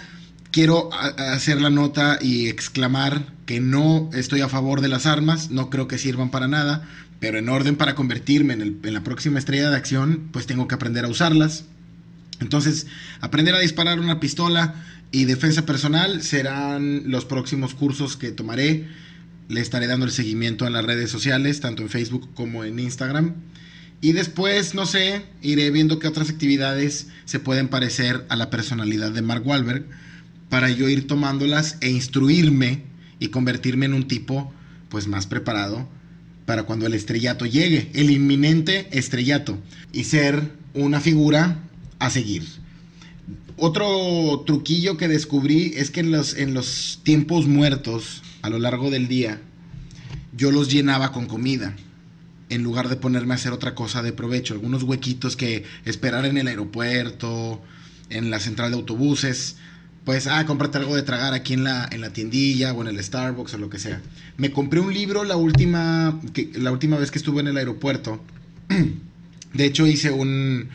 Quiero 0.52 0.90
hacer 0.94 1.62
la 1.62 1.70
nota 1.70 2.20
y 2.22 2.48
exclamar 2.48 3.26
que 3.46 3.60
no 3.60 4.10
estoy 4.14 4.42
a 4.42 4.50
favor 4.50 4.82
de 4.82 4.90
las 4.90 5.06
armas. 5.06 5.50
No 5.50 5.70
creo 5.70 5.88
que 5.88 5.98
sirvan 5.98 6.32
para 6.32 6.48
nada. 6.48 6.88
Pero 7.20 7.38
en 7.38 7.50
orden 7.50 7.76
para 7.76 7.96
convertirme 7.96 8.54
en, 8.54 8.80
en 8.84 8.94
la 8.94 9.04
próxima 9.04 9.40
estrella 9.40 9.70
de 9.70 9.78
acción, 9.78 10.30
pues 10.32 10.48
tengo 10.48 10.68
que 10.68 10.76
aprender 10.76 11.06
a 11.06 11.10
usarlas. 11.10 11.66
Entonces, 12.40 12.88
aprender 13.22 13.54
a 13.56 13.60
disparar 13.60 14.00
una 14.00 14.20
pistola 14.20 14.74
y 15.12 15.26
defensa 15.26 15.66
personal 15.66 16.24
serán 16.24 17.04
los 17.06 17.26
próximos 17.26 17.76
cursos 17.76 18.18
que 18.18 18.32
tomaré 18.32 18.88
le 19.52 19.60
estaré 19.60 19.86
dando 19.88 20.06
el 20.06 20.12
seguimiento 20.12 20.66
en 20.66 20.74
las 20.74 20.86
redes 20.86 21.12
sociales, 21.12 21.60
tanto 21.60 21.82
en 21.82 21.90
Facebook 21.90 22.30
como 22.34 22.64
en 22.64 22.80
Instagram. 22.80 23.36
Y 24.00 24.14
después, 24.14 24.74
no 24.74 24.86
sé, 24.86 25.24
iré 25.42 25.70
viendo 25.72 26.00
qué 26.00 26.08
otras 26.08 26.30
actividades 26.30 27.08
se 27.26 27.40
pueden 27.40 27.68
parecer 27.68 28.26
a 28.30 28.38
la 28.38 28.50
personalidad 28.50 29.12
de 29.12 29.22
Mark 29.22 29.46
Wahlberg 29.46 29.86
para 30.52 30.70
yo 30.70 30.90
ir 30.90 31.08
tomándolas 31.08 31.78
e 31.80 31.90
instruirme 31.90 32.82
y 33.20 33.30
convertirme 33.30 33.86
en 33.86 33.94
un 33.94 34.10
tipo 34.10 34.52
pues 34.90 35.08
más 35.08 35.26
preparado 35.26 35.88
para 36.46 36.64
cuando 36.64 36.86
el 36.86 36.94
estrellato 36.94 37.46
llegue, 37.46 37.90
el 37.94 38.12
inminente 38.12 38.90
estrellato 38.92 39.58
y 39.94 40.04
ser 40.04 40.52
una 40.74 41.00
figura 41.00 41.64
a 42.00 42.10
seguir. 42.10 42.44
Otro 43.56 44.44
truquillo 44.46 44.98
que 44.98 45.08
descubrí 45.08 45.72
es 45.78 45.90
que 45.90 46.02
en 46.02 46.12
los, 46.12 46.36
en 46.36 46.54
los 46.54 47.00
tiempos 47.04 47.48
muertos, 47.48 48.22
a 48.42 48.50
lo 48.50 48.60
largo 48.60 48.90
del 48.92 49.08
día, 49.08 49.40
yo 50.36 50.52
los 50.52 50.70
llenaba 50.70 51.14
con 51.14 51.28
comida 51.28 51.78
en 52.50 52.62
lugar 52.62 52.90
de 52.90 52.98
ponerme 52.98 53.34
a 53.34 53.36
hacer 53.36 53.54
otra 53.54 53.74
cosa 53.74 54.02
de 54.02 54.12
provecho. 54.12 54.54
Algunos 54.54 54.84
huequitos 54.84 55.38
que 55.38 55.64
esperar 55.86 56.26
en 56.26 56.38
el 56.38 56.48
aeropuerto, 56.48 57.62
en 58.10 58.30
la 58.30 58.42
central 58.42 58.72
de 58.72 58.78
autobuses, 58.78 59.56
pues, 60.06 60.28
ah, 60.28 60.46
cómprate 60.46 60.80
algo 60.80 60.96
de 60.96 61.04
tragar 61.04 61.34
aquí 61.34 61.54
en 61.54 61.64
la, 61.64 61.88
en 61.92 62.02
la 62.02 62.12
tiendilla 62.12 62.74
o 62.74 62.82
en 62.82 62.88
el 62.88 63.04
Starbucks 63.04 63.54
o 63.54 63.58
lo 63.58 63.70
que 63.70 63.80
sea. 63.80 64.02
Me 64.38 64.52
compré 64.52 64.80
un 64.80 64.94
libro 64.94 65.24
la 65.24 65.36
última, 65.36 66.20
la 66.56 66.72
última 66.72 66.98
vez 66.98 67.12
que 67.12 67.20
estuve 67.20 67.42
en 67.42 67.48
el 67.48 67.58
aeropuerto. 67.58 68.22
De 69.54 69.66
hecho, 69.66 69.86
hice 69.86 70.12
un, 70.12 70.70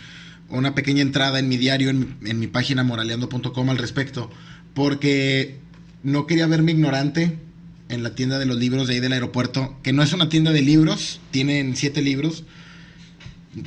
una 0.48 0.74
pequeña 0.74 1.02
entrada 1.02 1.38
en 1.38 1.48
mi 1.48 1.56
diario, 1.56 1.90
en, 1.90 2.16
en 2.24 2.38
mi 2.38 2.46
página 2.46 2.84
moraleando.com 2.84 3.70
al 3.70 3.78
respecto, 3.78 4.30
porque 4.74 5.58
no 6.02 6.26
quería 6.26 6.46
verme 6.46 6.72
ignorante 6.72 7.38
en 7.88 8.02
la 8.02 8.14
tienda 8.14 8.38
de 8.38 8.46
los 8.46 8.58
libros 8.58 8.86
de 8.86 8.94
ahí 8.94 9.00
del 9.00 9.12
aeropuerto, 9.12 9.76
que 9.82 9.92
no 9.92 10.02
es 10.02 10.12
una 10.12 10.28
tienda 10.28 10.52
de 10.52 10.62
libros, 10.62 11.20
tienen 11.30 11.76
siete 11.76 12.02
libros. 12.02 12.44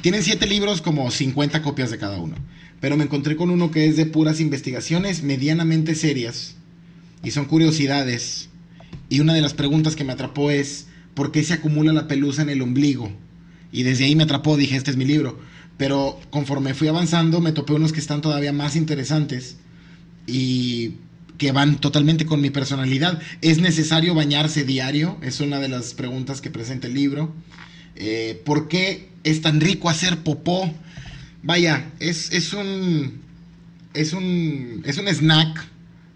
Tienen 0.02 0.24
siete 0.24 0.46
libros 0.46 0.82
como 0.82 1.10
50 1.10 1.62
copias 1.64 1.90
de 1.90 1.98
cada 1.98 2.18
uno. 2.18 2.36
Pero 2.80 2.98
me 2.98 3.04
encontré 3.04 3.36
con 3.36 3.50
uno 3.50 3.72
que 3.72 3.88
es 3.88 3.98
de 3.98 4.06
puras 4.06 4.40
investigaciones 4.40 5.24
medianamente 5.24 5.96
serias. 5.96 6.56
Y 7.24 7.32
son 7.32 7.46
curiosidades. 7.46 8.50
Y 9.10 9.20
una 9.20 9.34
de 9.34 9.42
las 9.42 9.54
preguntas 9.54 9.96
que 9.96 10.04
me 10.04 10.14
atrapó 10.14 10.52
es, 10.52 10.88
¿por 11.14 11.32
qué 11.32 11.44
se 11.44 11.54
acumula 11.54 11.92
la 11.92 12.08
pelusa 12.08 12.42
en 12.42 12.50
el 12.50 12.62
ombligo? 12.62 13.12
Y 13.72 13.84
desde 13.84 14.06
ahí 14.06 14.16
me 14.16 14.24
atrapó, 14.24 14.58
dije, 14.58 14.78
este 14.78 14.92
es 14.92 14.98
mi 14.98 15.06
libro. 15.06 15.40
Pero 15.78 16.20
conforme 16.30 16.74
fui 16.74 16.88
avanzando, 16.88 17.42
me 17.42 17.52
topé 17.52 17.74
unos 17.74 17.92
que 17.92 18.00
están 18.00 18.22
todavía 18.22 18.54
más 18.54 18.76
interesantes. 18.76 19.58
Y 20.26 20.94
que 21.40 21.52
van 21.52 21.80
totalmente 21.80 22.26
con 22.26 22.42
mi 22.42 22.52
personalidad. 22.52 23.20
¿Es 23.42 23.60
necesario 23.60 24.14
bañarse 24.14 24.66
diario? 24.66 25.18
Es 25.22 25.40
una 25.40 25.60
de 25.60 25.70
las 25.70 25.94
preguntas 25.96 26.42
que 26.42 26.52
presenta 26.52 26.88
el 26.88 26.94
libro. 26.94 27.34
Eh, 27.96 28.40
¿Por 28.46 28.68
qué 28.68 29.10
es 29.24 29.42
tan 29.42 29.60
rico 29.60 29.90
hacer 29.90 30.20
popó? 30.20 30.72
Vaya, 31.42 31.92
es, 32.00 32.32
es, 32.32 32.54
un, 32.54 33.22
es, 33.94 34.14
un, 34.14 34.84
es 34.86 34.98
un 34.98 35.08
snack 35.08 35.68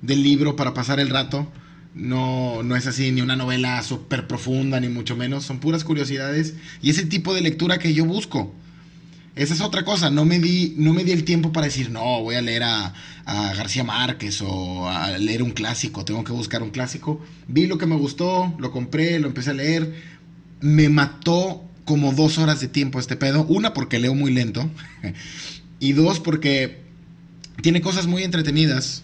del 0.01 0.21
libro 0.21 0.55
para 0.55 0.73
pasar 0.73 0.99
el 0.99 1.09
rato. 1.09 1.47
No, 1.95 2.63
no 2.63 2.75
es 2.75 2.87
así 2.87 3.11
ni 3.11 3.21
una 3.21 3.35
novela 3.35 3.81
súper 3.83 4.27
profunda, 4.27 4.79
ni 4.79 4.89
mucho 4.89 5.15
menos. 5.15 5.45
Son 5.45 5.59
puras 5.59 5.83
curiosidades 5.83 6.55
y 6.81 6.89
es 6.89 6.97
el 6.97 7.07
tipo 7.07 7.33
de 7.33 7.41
lectura 7.41 7.79
que 7.79 7.93
yo 7.93 8.05
busco. 8.05 8.53
Esa 9.35 9.53
es 9.53 9.61
otra 9.61 9.83
cosa, 9.83 10.11
no 10.11 10.25
me 10.25 10.37
di, 10.37 10.75
no 10.77 10.93
me 10.93 11.03
di 11.03 11.11
el 11.11 11.23
tiempo 11.23 11.51
para 11.51 11.65
decir, 11.65 11.89
no, 11.89 12.21
voy 12.21 12.35
a 12.35 12.41
leer 12.41 12.63
a, 12.63 12.93
a, 13.25 13.53
García 13.55 13.83
Márquez 13.83 14.43
o 14.43 14.87
a 14.87 15.17
leer 15.17 15.41
un 15.41 15.51
clásico, 15.51 16.05
tengo 16.05 16.23
que 16.23 16.33
buscar 16.33 16.61
un 16.61 16.69
clásico. 16.69 17.19
Vi 17.47 17.65
lo 17.65 17.79
que 17.79 17.87
me 17.87 17.95
gustó, 17.95 18.53
lo 18.59 18.71
compré, 18.71 19.19
lo 19.19 19.27
empecé 19.27 19.51
a 19.51 19.53
leer. 19.53 19.95
Me 20.61 20.87
mató 20.89 21.67
como 21.85 22.13
dos 22.13 22.37
horas 22.37 22.61
de 22.61 22.67
tiempo 22.67 22.99
este 22.99 23.15
pedo. 23.15 23.45
Una, 23.45 23.73
porque 23.73 23.99
leo 23.99 24.15
muy 24.15 24.33
lento. 24.33 24.69
y 25.79 25.93
dos, 25.93 26.19
porque 26.19 26.81
tiene 27.61 27.81
cosas 27.81 28.07
muy 28.07 28.23
entretenidas. 28.23 29.03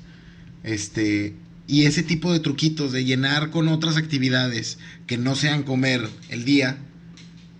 Este. 0.63 1.36
Y 1.68 1.86
ese 1.86 2.02
tipo 2.02 2.34
de 2.34 2.39
truquitos 2.39 2.92
de 2.92 3.06
llenar 3.06 3.52
con 3.52 3.68
otras 3.68 3.96
actividades 3.96 4.80
que 5.06 5.18
no 5.18 5.36
sean 5.36 5.63
comer 5.63 6.10
el 6.30 6.44
día 6.44 6.80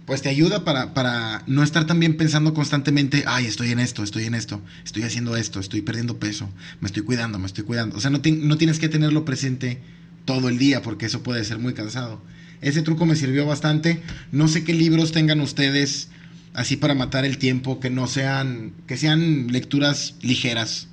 pues 0.10 0.24
te 0.24 0.30
ayuda 0.30 0.64
para, 0.64 1.44
no 1.46 1.62
estar 1.62 1.86
también 1.86 2.18
pensando 2.18 2.56
constantemente, 2.56 3.26
ay, 3.28 3.46
estoy 3.46 3.70
en 3.70 3.80
esto, 3.80 4.02
estoy 4.02 4.24
en 4.24 4.34
esto, 4.34 4.60
estoy 4.84 5.04
haciendo 5.04 5.38
esto, 5.38 5.60
estoy 5.60 5.84
perdiendo 5.84 6.18
peso, 6.18 6.50
me 6.82 6.88
estoy 6.88 7.04
cuidando, 7.04 7.38
me 7.38 7.46
estoy 7.46 7.64
cuidando. 7.64 7.96
O 7.96 8.00
sea, 8.00 8.10
no, 8.10 8.20
no 8.26 8.58
tienes 8.58 8.80
que 8.80 8.90
tenerlo 8.90 9.24
presente 9.24 9.80
todo 10.26 10.50
el 10.50 10.58
día 10.58 10.82
porque 10.82 11.06
eso 11.06 11.22
puede 11.22 11.44
ser 11.44 11.60
muy 11.60 11.76
cansado. 11.76 12.24
Ese 12.62 12.82
truco 12.82 13.06
me 13.06 13.16
sirvió 13.16 13.46
bastante. 13.46 14.02
No 14.32 14.48
sé 14.48 14.64
qué 14.64 14.74
libros 14.74 15.12
tengan 15.12 15.42
ustedes 15.42 16.10
así 16.54 16.76
para 16.76 16.96
matar 16.96 17.26
el 17.26 17.38
tiempo, 17.38 17.80
que 17.80 17.90
no 17.90 18.08
sean, 18.08 18.74
que 18.88 18.98
sean 18.98 19.48
lecturas 19.48 20.16
ligeras, 20.22 20.88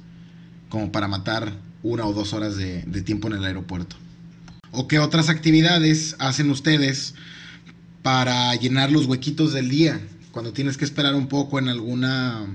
como 0.69 0.93
para 0.93 1.09
matar 1.09 1.53
una 1.83 2.07
o 2.07 2.13
dos 2.13 2.33
horas 2.33 2.57
de, 2.57 2.83
de 2.83 3.03
tiempo 3.03 3.29
en 3.29 3.35
el 3.35 3.45
aeropuerto. 3.45 3.97
O 4.71 4.89
qué 4.89 4.99
otras 4.99 5.29
actividades 5.29 6.17
hacen 6.19 6.51
ustedes 6.51 7.15
para 8.03 8.55
llenar 8.55 8.93
los 8.93 9.07
huequitos 9.07 9.53
del 9.53 9.69
día, 9.69 10.01
cuando 10.31 10.53
tienes 10.53 10.77
que 10.77 10.85
esperar 10.85 11.15
un 11.15 11.27
poco 11.29 11.59
en 11.59 11.69
alguna, 11.69 12.47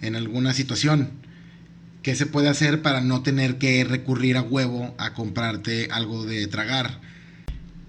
en 0.00 0.16
alguna 0.16 0.54
situación. 0.54 1.10
¿Qué 2.02 2.16
se 2.16 2.26
puede 2.26 2.48
hacer 2.48 2.82
para 2.82 3.00
no 3.00 3.22
tener 3.22 3.58
que 3.58 3.84
recurrir 3.84 4.36
a 4.36 4.42
huevo 4.42 4.94
a 4.98 5.14
comprarte 5.14 5.88
algo 5.92 6.24
de 6.24 6.48
tragar? 6.48 7.00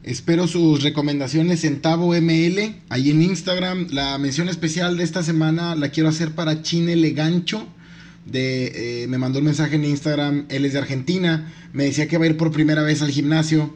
Espero 0.03 0.49
sus 0.49 0.83
recomendaciones 0.83 1.63
en 1.63 1.79
Tavo 1.79 2.13
ML, 2.13 2.75
ahí 2.89 3.09
en 3.09 3.21
Instagram. 3.21 3.87
La 3.91 4.17
mención 4.17 4.49
especial 4.49 4.97
de 4.97 5.05
esta 5.05 5.23
semana 5.23 5.75
la 5.75 5.91
quiero 5.91 6.09
hacer 6.09 6.31
para 6.31 6.61
Chine 6.61 6.97
Legancho. 6.97 7.65
De, 8.25 9.03
eh, 9.03 9.07
me 9.07 9.17
mandó 9.17 9.39
un 9.39 9.45
mensaje 9.45 9.75
en 9.75 9.85
Instagram, 9.85 10.45
él 10.49 10.65
es 10.65 10.73
de 10.73 10.79
Argentina, 10.79 11.53
me 11.71 11.85
decía 11.85 12.07
que 12.09 12.17
va 12.17 12.25
a 12.25 12.27
ir 12.27 12.37
por 12.37 12.51
primera 12.51 12.81
vez 12.81 13.01
al 13.01 13.11
gimnasio, 13.11 13.75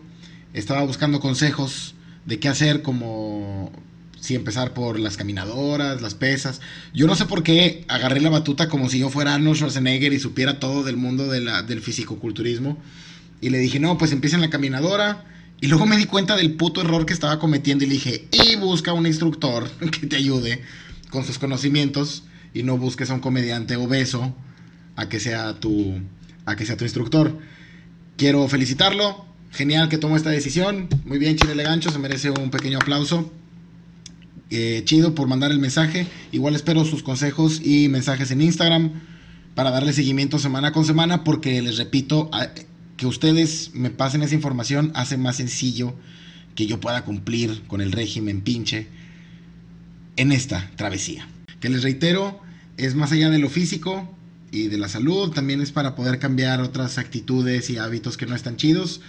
estaba 0.54 0.84
buscando 0.84 1.20
consejos 1.20 1.96
de 2.26 2.40
qué 2.40 2.48
hacer, 2.50 2.82
como 2.82 3.72
si 4.20 4.36
empezar 4.36 4.74
por 4.74 5.00
las 5.00 5.16
caminadoras, 5.16 6.02
las 6.02 6.14
pesas. 6.14 6.60
Yo 6.94 7.08
no 7.08 7.16
sé 7.16 7.26
por 7.26 7.42
qué 7.44 7.86
agarré 7.88 8.20
la 8.20 8.30
batuta 8.30 8.68
como 8.68 8.90
si 8.90 9.00
yo 9.00 9.10
fuera 9.10 9.34
Arnold 9.34 9.58
Schwarzenegger 9.58 10.12
y 10.12 10.20
supiera 10.20 10.60
todo 10.60 10.84
del 10.84 10.98
mundo 10.98 11.28
de 11.28 11.40
la, 11.40 11.64
del 11.64 11.80
fisicoculturismo. 11.80 12.78
Y 13.40 13.50
le 13.50 13.60
dije, 13.60 13.80
no, 13.80 13.98
pues 13.98 14.12
empieza 14.12 14.36
en 14.36 14.42
la 14.42 14.50
caminadora. 14.50 15.24
Y 15.60 15.68
luego 15.68 15.86
me 15.86 15.98
di 15.98 16.06
cuenta 16.06 16.36
del 16.36 16.54
puto 16.54 16.82
error 16.82 17.06
que 17.06 17.14
estaba 17.14 17.40
cometiendo 17.40 17.84
y 17.84 17.88
le 17.88 17.94
dije, 17.94 18.28
y 18.32 18.56
busca 18.58 18.94
un 18.94 19.08
instructor 19.08 19.70
que 19.92 20.08
te 20.08 20.16
ayude 20.16 20.62
con 21.10 21.24
sus 21.24 21.40
conocimientos 21.40 22.24
y 22.54 22.64
no 22.64 22.78
busques 22.78 23.10
a 23.10 23.14
un 23.14 23.20
comediante 23.20 23.76
obeso 23.76 24.36
a 24.96 25.10
que 25.10 25.20
sea 25.20 25.60
tu, 25.60 26.00
a 26.46 26.56
que 26.56 26.66
sea 26.66 26.78
tu 26.78 26.84
instructor. 26.84 27.38
Quiero 28.18 28.48
felicitarlo, 28.48 29.28
Genial 29.52 29.90
que 29.90 29.98
tomó 29.98 30.16
esta 30.18 30.30
decisión. 30.30 30.88
Muy 31.06 31.18
bien, 31.18 31.36
Chile 31.36 31.56
Legancho, 31.56 31.90
se 31.90 32.00
merece 32.00 32.30
un 32.30 32.52
pequeño 32.52 32.78
aplauso. 32.78 33.32
Eh, 34.50 34.82
chido 34.86 35.16
por 35.16 35.28
mandar 35.28 35.52
el 35.52 35.60
mensaje. 35.60 36.08
Igual 36.32 36.56
espero 36.56 36.86
sus 36.86 37.04
consejos 37.04 37.62
y 37.64 37.90
mensajes 37.90 38.32
en 38.32 38.42
Instagram 38.42 38.92
para 39.56 39.72
darle 39.72 39.94
seguimiento 39.94 40.38
semana 40.38 40.72
con 40.72 40.86
semana 40.86 41.24
porque 41.24 41.62
les 41.62 41.78
repito, 41.78 42.30
que 42.98 43.06
ustedes 43.06 43.72
me 43.74 43.90
pasen 43.90 44.24
esa 44.24 44.36
información 44.36 44.92
hace 44.96 45.18
más 45.18 45.38
sencillo 45.38 45.96
que 46.56 46.66
yo 46.66 46.80
pueda 46.80 47.06
cumplir 47.06 47.64
con 47.68 47.82
el 47.82 47.92
régimen 47.92 48.42
pinche 48.42 48.88
en 50.16 50.32
esta 50.32 50.72
travesía. 50.76 51.28
Que 51.60 51.70
les 51.70 51.84
reitero, 51.84 52.42
es 52.78 52.96
más 52.96 53.12
allá 53.12 53.30
de 53.30 53.40
lo 53.40 53.50
físico 53.50 54.14
y 54.52 54.68
de 54.68 54.78
la 54.78 54.90
salud, 54.90 55.32
también 55.32 55.62
es 55.62 55.72
para 55.72 55.96
poder 55.96 56.20
cambiar 56.20 56.62
otras 56.62 56.98
actitudes 56.98 57.70
y 57.70 57.78
hábitos 57.78 58.18
que 58.18 58.26
no 58.26 58.36
están 58.36 58.58
chidos 58.58 59.02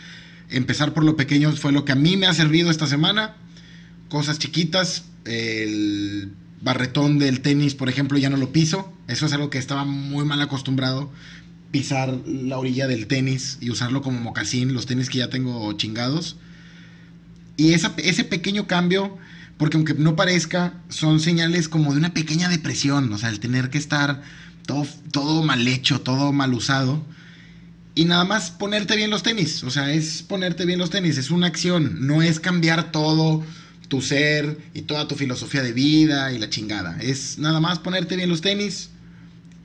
empezar 0.51 0.95
por 0.95 1.05
lo 1.05 1.17
pequeño 1.17 1.53
fue 1.53 1.73
lo 1.73 1.85
que 1.85 1.93
a 1.93 1.97
mí 1.97 2.17
me 2.17 2.27
ha 2.27 2.35
servido 2.35 2.71
esta 2.71 2.87
semana. 2.87 3.37
Cosas 4.09 4.39
chiquitas, 4.39 5.05
el 5.25 6.33
barretón 6.63 7.19
del 7.19 7.41
tenis, 7.41 7.75
por 7.75 7.89
ejemplo, 7.89 8.19
ya 8.19 8.31
no 8.31 8.37
lo 8.37 8.53
piso. 8.53 8.93
Eso 9.07 9.27
es 9.27 9.33
algo 9.33 9.51
que 9.51 9.59
estaba 9.59 9.85
muy 9.85 10.25
mal 10.25 10.41
acostumbrado. 10.41 11.11
Pisar 11.71 12.17
la 12.27 12.59
orilla 12.59 12.87
del 12.87 13.07
tenis 13.07 13.59
y 13.61 13.71
usarlo 13.71 14.03
como 14.03 14.21
mocasín, 14.21 14.75
los 14.75 14.87
tenis 14.87 15.11
que 15.11 15.19
ya 15.19 15.31
tengo 15.31 15.73
chingados. 15.75 16.37
Y 17.57 17.73
ese 17.73 18.25
pequeño 18.25 18.67
cambio, 18.67 19.19
porque 19.57 19.77
aunque 19.77 19.95
no 19.95 20.17
parezca, 20.17 20.75
son 20.89 21.21
señales 21.21 21.69
como 21.69 21.93
de 21.93 21.99
una 21.99 22.15
pequeña 22.15 22.49
depresión. 22.49 23.13
O 23.13 23.19
sea, 23.19 23.29
el 23.31 23.41
tener 23.41 23.69
que 23.71 23.79
estar 23.79 24.23
todo, 24.67 24.87
todo 25.13 25.43
mal 25.43 25.67
hecho, 25.67 26.01
todo 26.01 26.33
mal 26.33 26.55
usado 26.55 27.05
y 27.99 28.05
nada 28.05 28.25
más 28.25 28.53
ponerte 28.53 28.95
bien 28.95 29.11
los 29.11 29.25
tenis. 29.25 29.65
O 29.65 29.71
sea, 29.71 29.93
es 29.93 30.23
ponerte 30.23 30.65
bien 30.65 30.79
los 30.79 30.89
tenis, 30.89 31.19
es 31.19 31.33
una 31.33 31.49
acción, 31.49 32.07
no 32.07 32.23
es 32.23 32.39
cambiar 32.39 32.93
todo 32.93 33.43
tu 33.89 34.03
ser 34.03 34.57
y 34.73 34.83
toda 34.83 35.09
tu 35.09 35.17
filosofía 35.17 35.65
de 35.65 35.73
vida 35.73 36.33
y 36.33 36.39
la 36.39 36.49
chingada. 36.49 36.97
Es 37.01 37.39
nada 37.41 37.59
más 37.59 37.81
ponerte 37.81 38.15
bien 38.15 38.29
los 38.29 38.41
tenis, 38.41 38.91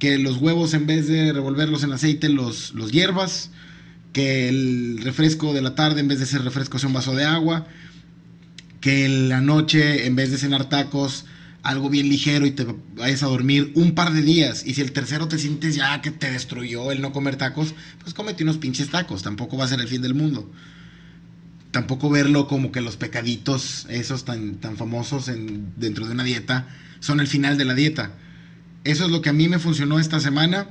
que 0.04 0.18
los 0.18 0.36
huevos 0.36 0.74
en 0.74 0.86
vez 0.86 1.08
de 1.08 1.32
revolverlos 1.32 1.82
en 1.86 1.94
aceite 1.94 2.28
los, 2.28 2.74
los 2.74 2.92
hierbas, 2.92 3.52
que 4.12 4.50
el 4.50 5.00
refresco 5.02 5.54
de 5.54 5.62
la 5.62 5.76
tarde 5.76 6.02
en 6.02 6.10
vez 6.10 6.20
de 6.20 6.26
ser 6.26 6.44
refresco 6.44 6.78
sea 6.78 6.88
un 6.88 6.94
vaso 6.94 7.16
de 7.16 7.24
agua, 7.24 7.68
que 8.82 9.06
en 9.06 9.30
la 9.30 9.40
noche 9.40 10.06
en 10.06 10.18
vez 10.18 10.30
de 10.30 10.38
cenar 10.38 10.68
tacos 10.68 11.24
algo 11.62 11.90
bien 11.90 12.10
ligero 12.10 12.46
y 12.46 12.52
te 12.52 12.68
vayas 12.98 13.24
a 13.24 13.28
dormir 13.28 13.72
un 13.76 13.96
par 13.96 14.12
de 14.12 14.22
días. 14.24 14.66
Y 14.68 14.74
si 14.74 14.82
el 14.82 14.92
tercero 14.92 15.30
te 15.30 15.40
sientes 15.40 15.74
ya 15.74 16.02
que 16.02 16.12
te 16.12 16.30
destruyó 16.30 16.92
el 16.92 17.00
no 17.00 17.14
comer 17.14 17.38
tacos, 17.38 17.74
pues 18.02 18.14
cómete 18.14 18.44
unos 18.44 18.58
pinches 18.58 18.90
tacos. 18.90 19.24
Tampoco 19.24 19.56
va 19.56 19.64
a 19.64 19.70
ser 19.70 19.80
el 19.80 19.88
fin 19.88 20.02
del 20.02 20.16
mundo. 20.16 20.52
Tampoco 21.72 22.10
verlo 22.10 22.50
como 22.50 22.74
que 22.74 22.82
los 22.82 22.98
pecaditos, 22.98 23.88
esos 23.90 24.26
tan, 24.26 24.56
tan 24.56 24.76
famosos 24.76 25.30
en, 25.30 25.72
dentro 25.78 26.06
de 26.06 26.12
una 26.12 26.26
dieta, 26.26 26.68
son 27.00 27.22
el 27.22 27.28
final 27.28 27.58
de 27.58 27.64
la 27.64 27.74
dieta. 27.74 28.18
Eso 28.84 29.06
es 29.06 29.12
lo 29.12 29.22
que 29.22 29.30
a 29.30 29.34
mí 29.34 29.48
me 29.48 29.60
funcionó 29.60 30.00
esta 30.00 30.20
semana. 30.20 30.68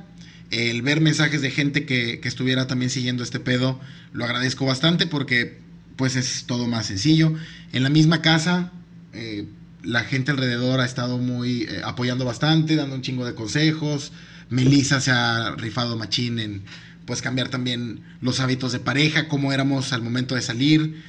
El 0.51 0.81
ver 0.83 1.01
mensajes 1.01 1.41
de 1.41 1.49
gente 1.49 1.85
que, 1.85 2.19
que 2.19 2.27
estuviera 2.27 2.67
también 2.67 2.91
siguiendo 2.91 3.23
este 3.23 3.39
pedo, 3.39 3.79
lo 4.11 4.23
agradezco 4.23 4.65
bastante 4.65 5.07
porque 5.07 5.59
pues 5.95 6.15
es 6.15 6.45
todo 6.45 6.67
más 6.67 6.87
sencillo. 6.87 7.33
En 7.71 7.83
la 7.83 7.89
misma 7.89 8.21
casa, 8.21 8.71
eh, 9.13 9.47
la 9.83 10.03
gente 10.03 10.31
alrededor 10.31 10.79
ha 10.79 10.85
estado 10.85 11.17
muy 11.17 11.63
eh, 11.63 11.81
apoyando 11.83 12.25
bastante, 12.25 12.75
dando 12.75 12.95
un 12.95 13.01
chingo 13.01 13.25
de 13.25 13.33
consejos. 13.33 14.11
Melissa 14.49 15.01
se 15.01 15.11
ha 15.11 15.55
rifado 15.55 15.97
machín 15.97 16.39
en 16.39 16.63
pues 17.05 17.21
cambiar 17.21 17.49
también 17.49 18.01
los 18.21 18.39
hábitos 18.39 18.71
de 18.71 18.79
pareja, 18.79 19.27
cómo 19.27 19.51
éramos 19.51 19.91
al 19.91 20.03
momento 20.03 20.35
de 20.35 20.41
salir. 20.41 21.01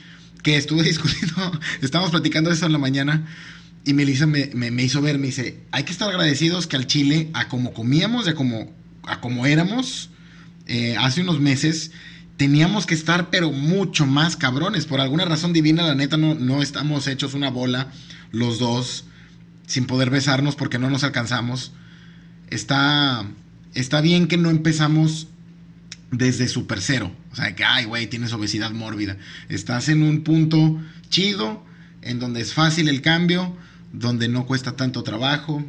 Que 0.43 0.57
estuve 0.57 0.83
discutiendo, 0.85 1.61
estábamos 1.83 2.11
platicando 2.11 2.51
eso 2.51 2.67
en 2.67 2.73
la 2.73 2.79
mañana 2.79 3.27
y 3.85 3.93
Melissa 3.93 4.27
me, 4.27 4.47
me, 4.55 4.83
hizo 4.83 5.03
ver, 5.03 5.19
me 5.19 5.27
dice, 5.27 5.61
hay 5.71 5.85
que 5.85 5.93
estar 5.93 6.09
agradecidos 6.09 6.67
que 6.67 6.77
al 6.77 6.87
Chile, 6.87 7.29
a 7.35 7.49
como 7.49 7.75
comíamos, 7.75 8.27
a 8.29 8.35
como, 8.35 8.73
a 9.03 9.21
como 9.21 9.47
éramos 9.47 10.11
eh, 10.67 10.97
hace 10.99 11.21
unos 11.21 11.41
meses, 11.41 11.91
teníamos 12.39 12.87
que 12.87 12.95
estar 12.95 13.29
pero 13.31 13.51
mucho 13.51 14.07
más 14.07 14.37
cabrones. 14.37 14.87
Por 14.87 15.01
alguna 15.01 15.27
razón 15.27 15.53
divina, 15.53 15.83
la 15.83 15.95
neta, 15.95 16.17
no, 16.17 16.35
no 16.35 16.63
estamos 16.63 17.07
hechos 17.07 17.35
una 17.35 17.51
bola 17.51 17.93
los 18.33 18.59
dos 18.59 19.05
sin 19.67 19.87
poder 19.87 20.11
besarnos 20.11 20.57
porque 20.57 20.79
no 20.79 20.89
nos 20.89 21.05
alcanzamos. 21.05 21.73
Está, 22.49 23.27
está 23.75 24.01
bien 24.01 24.29
que 24.29 24.37
no 24.37 24.51
empezamos 24.51 25.29
desde 26.11 26.49
super 26.49 26.81
cero. 26.81 27.15
O 27.33 27.37
sea, 27.37 27.55
que, 27.55 27.65
ay, 27.65 27.85
güey, 27.85 28.07
tienes 28.07 28.33
obesidad 28.33 28.71
mórbida. 28.71 29.17
Estás 29.49 29.89
en 29.89 30.03
un 30.03 30.23
punto 30.23 30.81
chido, 31.09 31.65
en 32.03 32.19
donde 32.19 32.41
es 32.41 32.55
fácil 32.55 32.89
el 32.89 33.03
cambio, 33.03 33.57
donde 33.95 34.29
no 34.29 34.45
cuesta 34.47 34.77
tanto 34.77 35.03
trabajo. 35.03 35.65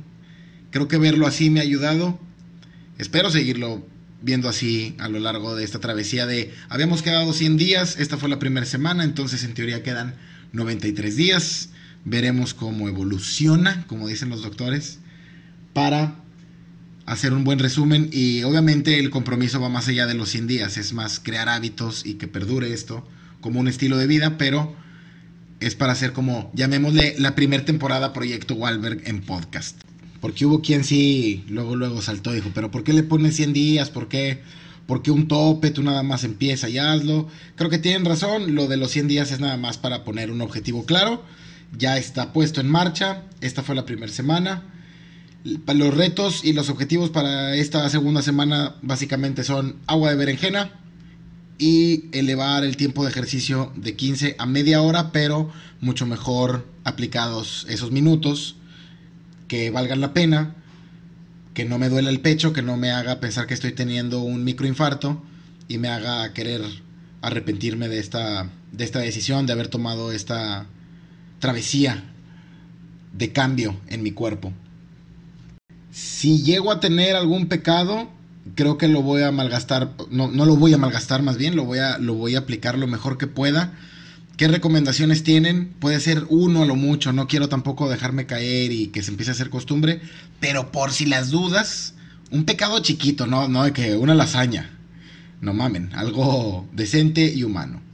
Creo 0.71 0.87
que 0.87 0.97
verlo 0.97 1.27
así 1.27 1.49
me 1.49 1.59
ha 1.59 1.63
ayudado. 1.63 2.19
Espero 2.97 3.29
seguirlo 3.29 3.85
viendo 4.21 4.49
así 4.49 4.95
a 4.97 5.07
lo 5.07 5.19
largo 5.19 5.55
de 5.55 5.63
esta 5.63 5.79
travesía 5.79 6.25
de, 6.25 6.51
habíamos 6.67 7.03
quedado 7.03 7.31
100 7.31 7.57
días, 7.57 7.97
esta 7.99 8.17
fue 8.17 8.27
la 8.27 8.39
primera 8.39 8.65
semana, 8.65 9.03
entonces 9.03 9.43
en 9.43 9.53
teoría 9.53 9.83
quedan 9.83 10.15
93 10.53 11.15
días. 11.15 11.69
Veremos 12.05 12.53
cómo 12.53 12.87
evoluciona, 12.87 13.85
como 13.87 14.07
dicen 14.07 14.29
los 14.29 14.41
doctores, 14.41 14.99
para 15.73 16.15
hacer 17.05 17.33
un 17.33 17.43
buen 17.43 17.59
resumen 17.59 18.09
y 18.11 18.43
obviamente 18.43 18.99
el 18.99 19.11
compromiso 19.11 19.61
va 19.61 19.69
más 19.69 19.87
allá 19.87 20.07
de 20.07 20.15
los 20.15 20.29
100 20.29 20.47
días, 20.47 20.77
es 20.77 20.93
más 20.93 21.19
crear 21.19 21.49
hábitos 21.49 22.05
y 22.05 22.15
que 22.15 22.27
perdure 22.27 22.73
esto 22.73 23.07
como 23.41 23.59
un 23.59 23.67
estilo 23.67 23.97
de 23.97 24.07
vida, 24.07 24.37
pero 24.39 24.75
es 25.65 25.75
para 25.75 25.93
hacer 25.93 26.13
como, 26.13 26.51
llamémosle 26.53 27.15
la 27.17 27.35
primera 27.35 27.65
temporada 27.65 28.13
Proyecto 28.13 28.55
Walberg 28.55 29.01
en 29.05 29.21
podcast. 29.21 29.81
Porque 30.21 30.45
hubo 30.45 30.61
quien 30.61 30.83
sí, 30.83 31.43
luego, 31.47 31.75
luego 31.75 32.01
saltó 32.01 32.31
y 32.31 32.35
dijo, 32.35 32.51
pero 32.53 32.71
¿por 32.71 32.83
qué 32.83 32.93
le 32.93 33.03
pones 33.03 33.35
100 33.35 33.53
días? 33.53 33.89
¿Por 33.89 34.07
qué? 34.07 34.41
Porque 34.87 35.11
un 35.11 35.27
tope, 35.27 35.71
tú 35.71 35.83
nada 35.83 36.03
más 36.03 36.23
empieza 36.23 36.69
y 36.69 36.77
hazlo. 36.77 37.27
Creo 37.55 37.69
que 37.69 37.79
tienen 37.79 38.05
razón, 38.05 38.55
lo 38.55 38.67
de 38.67 38.77
los 38.77 38.91
100 38.91 39.07
días 39.07 39.31
es 39.31 39.39
nada 39.39 39.57
más 39.57 39.77
para 39.77 40.03
poner 40.03 40.31
un 40.31 40.41
objetivo 40.41 40.85
claro 40.85 41.23
ya 41.77 41.97
está 41.97 42.33
puesto 42.33 42.61
en 42.61 42.69
marcha. 42.69 43.23
Esta 43.41 43.63
fue 43.63 43.75
la 43.75 43.85
primera 43.85 44.11
semana. 44.11 44.63
Los 45.43 45.93
retos 45.93 46.43
y 46.43 46.53
los 46.53 46.69
objetivos 46.69 47.09
para 47.09 47.55
esta 47.55 47.87
segunda 47.89 48.21
semana 48.21 48.75
básicamente 48.81 49.43
son 49.43 49.77
agua 49.85 50.09
de 50.09 50.15
berenjena 50.15 50.71
y 51.57 52.05
elevar 52.11 52.63
el 52.63 52.77
tiempo 52.77 53.03
de 53.03 53.11
ejercicio 53.11 53.71
de 53.75 53.95
15 53.95 54.35
a 54.37 54.45
media 54.45 54.81
hora, 54.81 55.11
pero 55.11 55.51
mucho 55.79 56.05
mejor 56.05 56.67
aplicados 56.83 57.65
esos 57.69 57.91
minutos 57.91 58.57
que 59.47 59.69
valgan 59.69 60.01
la 60.01 60.13
pena, 60.13 60.55
que 61.53 61.65
no 61.65 61.77
me 61.77 61.89
duela 61.89 62.09
el 62.09 62.19
pecho, 62.19 62.51
que 62.51 62.61
no 62.61 62.77
me 62.77 62.91
haga 62.91 63.19
pensar 63.19 63.47
que 63.47 63.53
estoy 63.53 63.71
teniendo 63.71 64.19
un 64.21 64.43
microinfarto 64.43 65.23
y 65.67 65.77
me 65.77 65.87
haga 65.87 66.33
querer 66.33 66.61
arrepentirme 67.21 67.87
de 67.87 67.99
esta, 67.99 68.49
de 68.71 68.83
esta 68.83 68.99
decisión, 68.99 69.45
de 69.45 69.53
haber 69.53 69.69
tomado 69.69 70.11
esta 70.11 70.67
travesía 71.39 72.03
de 73.13 73.31
cambio 73.31 73.79
en 73.87 74.03
mi 74.03 74.11
cuerpo. 74.11 74.51
Si 75.91 76.43
llego 76.43 76.71
a 76.71 76.81
tener 76.81 77.15
algún 77.15 77.47
pecado, 77.47 78.09
creo 78.53 78.77
que 78.77 78.87
lo 78.87 79.01
voy 79.01 79.23
a 79.23 79.31
malgastar, 79.31 79.91
no, 80.11 80.29
no 80.29 80.45
lo 80.45 80.55
voy 80.55 80.73
a 80.73 80.77
malgastar 80.77 81.23
más 81.23 81.37
bien, 81.37 81.55
lo 81.55 81.65
voy 81.65 81.79
a, 81.79 81.97
lo 81.97 82.13
voy 82.13 82.35
a 82.35 82.39
aplicar 82.39 82.77
lo 82.77 82.87
mejor 82.87 83.17
que 83.17 83.27
pueda. 83.27 83.73
¿Qué 84.37 84.47
recomendaciones 84.47 85.23
tienen? 85.23 85.73
Puede 85.79 85.99
ser 85.99 86.25
uno 86.29 86.63
a 86.63 86.65
lo 86.65 86.75
mucho, 86.75 87.13
no 87.13 87.27
quiero 87.27 87.49
tampoco 87.49 87.89
dejarme 87.89 88.25
caer 88.25 88.71
y 88.71 88.87
que 88.87 89.01
se 89.01 89.11
empiece 89.11 89.31
a 89.31 89.33
hacer 89.33 89.49
costumbre, 89.49 90.01
pero 90.39 90.71
por 90.71 90.91
si 90.91 91.05
las 91.05 91.31
dudas, 91.31 91.95
un 92.31 92.43
pecado 92.43 92.79
chiquito, 92.79 93.27
no, 93.27 93.47
no 93.47 93.63
de 93.63 93.71
que 93.71 93.95
una 93.95 94.13
lasaña, 94.13 94.71
no 95.41 95.53
mamen, 95.53 95.91
algo 95.93 96.67
decente 96.73 97.33
y 97.33 97.43
humano 97.43 97.85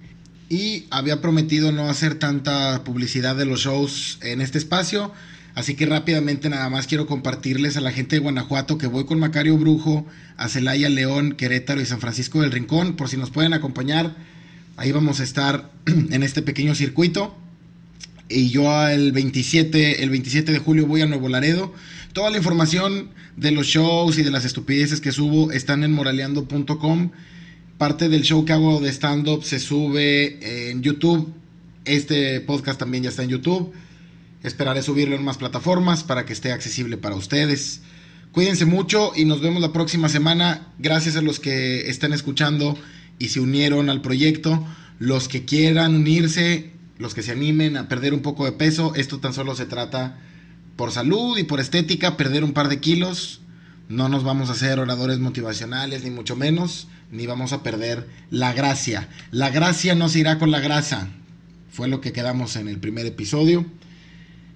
y 0.51 0.85
había 0.89 1.21
prometido 1.21 1.71
no 1.71 1.89
hacer 1.89 2.15
tanta 2.15 2.83
publicidad 2.83 3.37
de 3.37 3.45
los 3.45 3.61
shows 3.61 4.19
en 4.21 4.41
este 4.41 4.57
espacio. 4.57 5.13
Así 5.53 5.75
que 5.75 5.85
rápidamente 5.85 6.49
nada 6.49 6.69
más 6.69 6.87
quiero 6.87 7.07
compartirles 7.07 7.77
a 7.77 7.81
la 7.81 7.91
gente 7.91 8.15
de 8.15 8.21
Guanajuato 8.21 8.77
que 8.77 8.87
voy 8.87 9.05
con 9.05 9.19
Macario 9.19 9.57
Brujo 9.57 10.05
a 10.37 10.47
Celaya, 10.47 10.89
León, 10.89 11.33
Querétaro 11.33 11.81
y 11.81 11.85
San 11.85 11.99
Francisco 11.99 12.41
del 12.41 12.51
Rincón. 12.51 12.95
Por 12.95 13.09
si 13.09 13.17
nos 13.17 13.31
pueden 13.31 13.53
acompañar, 13.53 14.15
ahí 14.77 14.91
vamos 14.91 15.19
a 15.19 15.23
estar 15.23 15.71
en 15.85 16.23
este 16.23 16.41
pequeño 16.41 16.75
circuito. 16.75 17.37
Y 18.29 18.49
yo 18.49 18.87
el 18.87 19.11
27, 19.11 20.03
el 20.03 20.09
27 20.09 20.53
de 20.53 20.59
julio 20.59 20.87
voy 20.87 21.01
a 21.01 21.05
Nuevo 21.05 21.27
Laredo. 21.27 21.73
Toda 22.13 22.29
la 22.29 22.37
información 22.37 23.09
de 23.35 23.51
los 23.51 23.67
shows 23.67 24.17
y 24.17 24.23
de 24.23 24.31
las 24.31 24.45
estupideces 24.45 25.01
que 25.01 25.11
subo 25.11 25.51
están 25.51 25.83
en 25.83 25.91
moraleando.com 25.91 27.11
parte 27.81 28.09
del 28.09 28.21
show 28.21 28.45
que 28.45 28.53
hago 28.53 28.79
de 28.79 28.89
stand-up 28.89 29.43
se 29.43 29.57
sube 29.57 30.69
en 30.69 30.83
YouTube. 30.83 31.33
Este 31.83 32.39
podcast 32.41 32.79
también 32.79 33.05
ya 33.05 33.09
está 33.09 33.23
en 33.23 33.29
YouTube. 33.29 33.73
Esperaré 34.43 34.81
subirlo 34.81 35.15
en 35.15 35.23
más 35.23 35.37
plataformas 35.37 36.03
para 36.03 36.25
que 36.25 36.33
esté 36.33 36.51
accesible 36.51 36.97
para 36.97 37.15
ustedes. 37.15 37.81
Cuídense 38.31 38.65
mucho 38.65 39.11
y 39.15 39.25
nos 39.25 39.41
vemos 39.41 39.61
la 39.61 39.73
próxima 39.73 40.09
semana. 40.09 40.67
Gracias 40.79 41.15
a 41.15 41.21
los 41.21 41.39
que 41.39 41.89
están 41.89 42.13
escuchando 42.13 42.77
y 43.19 43.29
se 43.29 43.39
unieron 43.39 43.89
al 43.89 44.01
proyecto. 44.01 44.65
Los 44.99 45.27
que 45.27 45.45
quieran 45.45 45.95
unirse, 45.95 46.71
los 46.97 47.13
que 47.13 47.23
se 47.23 47.31
animen 47.31 47.77
a 47.77 47.87
perder 47.87 48.13
un 48.13 48.21
poco 48.21 48.45
de 48.45 48.51
peso. 48.51 48.93
Esto 48.95 49.19
tan 49.19 49.33
solo 49.33 49.55
se 49.55 49.65
trata 49.65 50.17
por 50.75 50.91
salud 50.91 51.37
y 51.37 51.43
por 51.43 51.59
estética, 51.59 52.17
perder 52.17 52.43
un 52.43 52.53
par 52.53 52.69
de 52.69 52.79
kilos. 52.79 53.41
No 53.89 54.09
nos 54.09 54.23
vamos 54.23 54.49
a 54.49 54.53
hacer 54.53 54.79
oradores 54.79 55.19
motivacionales, 55.19 56.03
ni 56.03 56.09
mucho 56.09 56.35
menos 56.35 56.87
ni 57.11 57.27
vamos 57.27 57.53
a 57.53 57.61
perder 57.61 58.07
la 58.29 58.53
gracia. 58.53 59.09
La 59.31 59.49
gracia 59.49 59.95
no 59.95 60.09
se 60.09 60.19
irá 60.19 60.39
con 60.39 60.49
la 60.49 60.61
grasa. 60.61 61.09
Fue 61.69 61.87
lo 61.87 62.01
que 62.01 62.13
quedamos 62.13 62.55
en 62.55 62.67
el 62.67 62.79
primer 62.79 63.05
episodio. 63.05 63.65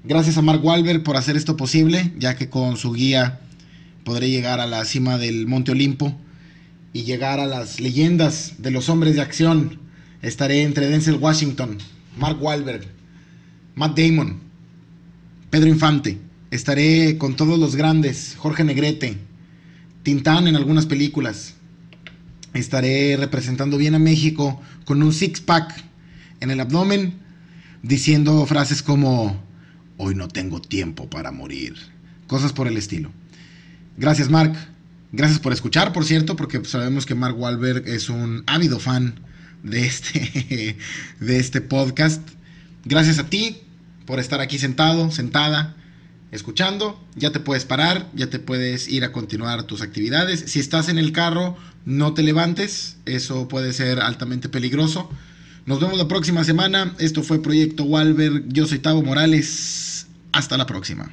Gracias 0.07 0.37
a 0.37 0.43
Mark 0.43 0.63
Wahlberg 0.63 1.01
por 1.01 1.17
hacer 1.17 1.35
esto 1.35 1.57
posible, 1.57 2.13
ya 2.19 2.35
que 2.35 2.47
con 2.47 2.77
su 2.77 2.93
guía 2.93 3.39
podré 4.03 4.29
llegar 4.29 4.59
a 4.59 4.67
la 4.67 4.85
cima 4.85 5.17
del 5.17 5.47
Monte 5.47 5.71
Olimpo 5.71 6.15
y 6.93 7.05
llegar 7.05 7.39
a 7.39 7.47
las 7.47 7.79
leyendas 7.79 8.53
de 8.59 8.69
los 8.69 8.87
hombres 8.89 9.15
de 9.15 9.21
acción. 9.21 9.79
Estaré 10.21 10.61
entre 10.61 10.89
Denzel 10.89 11.15
Washington, 11.15 11.79
Mark 12.19 12.37
Wahlberg, 12.39 12.85
Matt 13.73 13.97
Damon, 13.97 14.41
Pedro 15.49 15.69
Infante. 15.69 16.19
Estaré 16.51 17.17
con 17.17 17.35
todos 17.35 17.57
los 17.57 17.75
grandes, 17.75 18.35
Jorge 18.37 18.63
Negrete, 18.63 19.17
Tintán 20.03 20.47
en 20.47 20.55
algunas 20.55 20.85
películas, 20.85 21.55
estaré 22.53 23.17
representando 23.17 23.75
bien 23.75 23.95
a 23.95 23.99
México 23.99 24.61
con 24.85 25.01
un 25.01 25.11
six-pack 25.11 25.83
en 26.41 26.51
el 26.51 26.59
abdomen, 26.59 27.15
diciendo 27.81 28.45
frases 28.45 28.83
como, 28.83 29.43
hoy 29.97 30.15
no 30.15 30.27
tengo 30.27 30.62
tiempo 30.62 31.10
para 31.10 31.31
morir, 31.31 31.75
cosas 32.27 32.53
por 32.53 32.67
el 32.67 32.77
estilo. 32.77 33.12
Gracias 33.97 34.29
Mark, 34.29 34.55
gracias 35.12 35.39
por 35.39 35.53
escuchar, 35.53 35.93
por 35.93 36.05
cierto, 36.05 36.36
porque 36.36 36.63
sabemos 36.65 37.05
que 37.05 37.15
Mark 37.15 37.39
Wahlberg 37.39 37.88
es 37.88 38.10
un 38.10 38.43
ávido 38.47 38.79
fan 38.79 39.19
de 39.63 39.86
este, 39.86 40.77
de 41.19 41.39
este 41.39 41.62
podcast. 41.62 42.21
Gracias 42.84 43.19
a 43.19 43.29
ti 43.29 43.62
por 44.05 44.19
estar 44.19 44.39
aquí 44.39 44.58
sentado, 44.60 45.12
sentada, 45.12 45.75
escuchando, 46.31 47.03
ya 47.15 47.31
te 47.31 47.39
puedes 47.39 47.65
parar, 47.65 48.10
ya 48.13 48.29
te 48.29 48.39
puedes 48.39 48.88
ir 48.88 49.03
a 49.03 49.12
continuar 49.12 49.63
tus 49.63 49.81
actividades. 49.81 50.43
Si 50.47 50.60
estás 50.60 50.89
en 50.89 50.97
el 50.97 51.12
carro, 51.12 51.58
no 51.86 52.13
te 52.13 52.23
levantes, 52.23 52.97
eso 53.05 53.47
puede 53.47 53.73
ser 53.73 53.99
altamente 53.99 54.49
peligroso. 54.49 55.10
Nos 55.65 55.80
vemos 55.80 55.97
la 55.97 56.08
próxima 56.08 56.43
semana. 56.43 56.93
Esto 56.99 57.23
fue 57.23 57.41
Proyecto 57.41 57.86
Walberg. 57.86 58.45
Yo 58.49 58.67
soy 58.67 58.80
Tavo 58.80 59.01
Morales. 59.01 60.06
Hasta 60.32 60.58
la 60.58 60.67
próxima. 60.67 61.12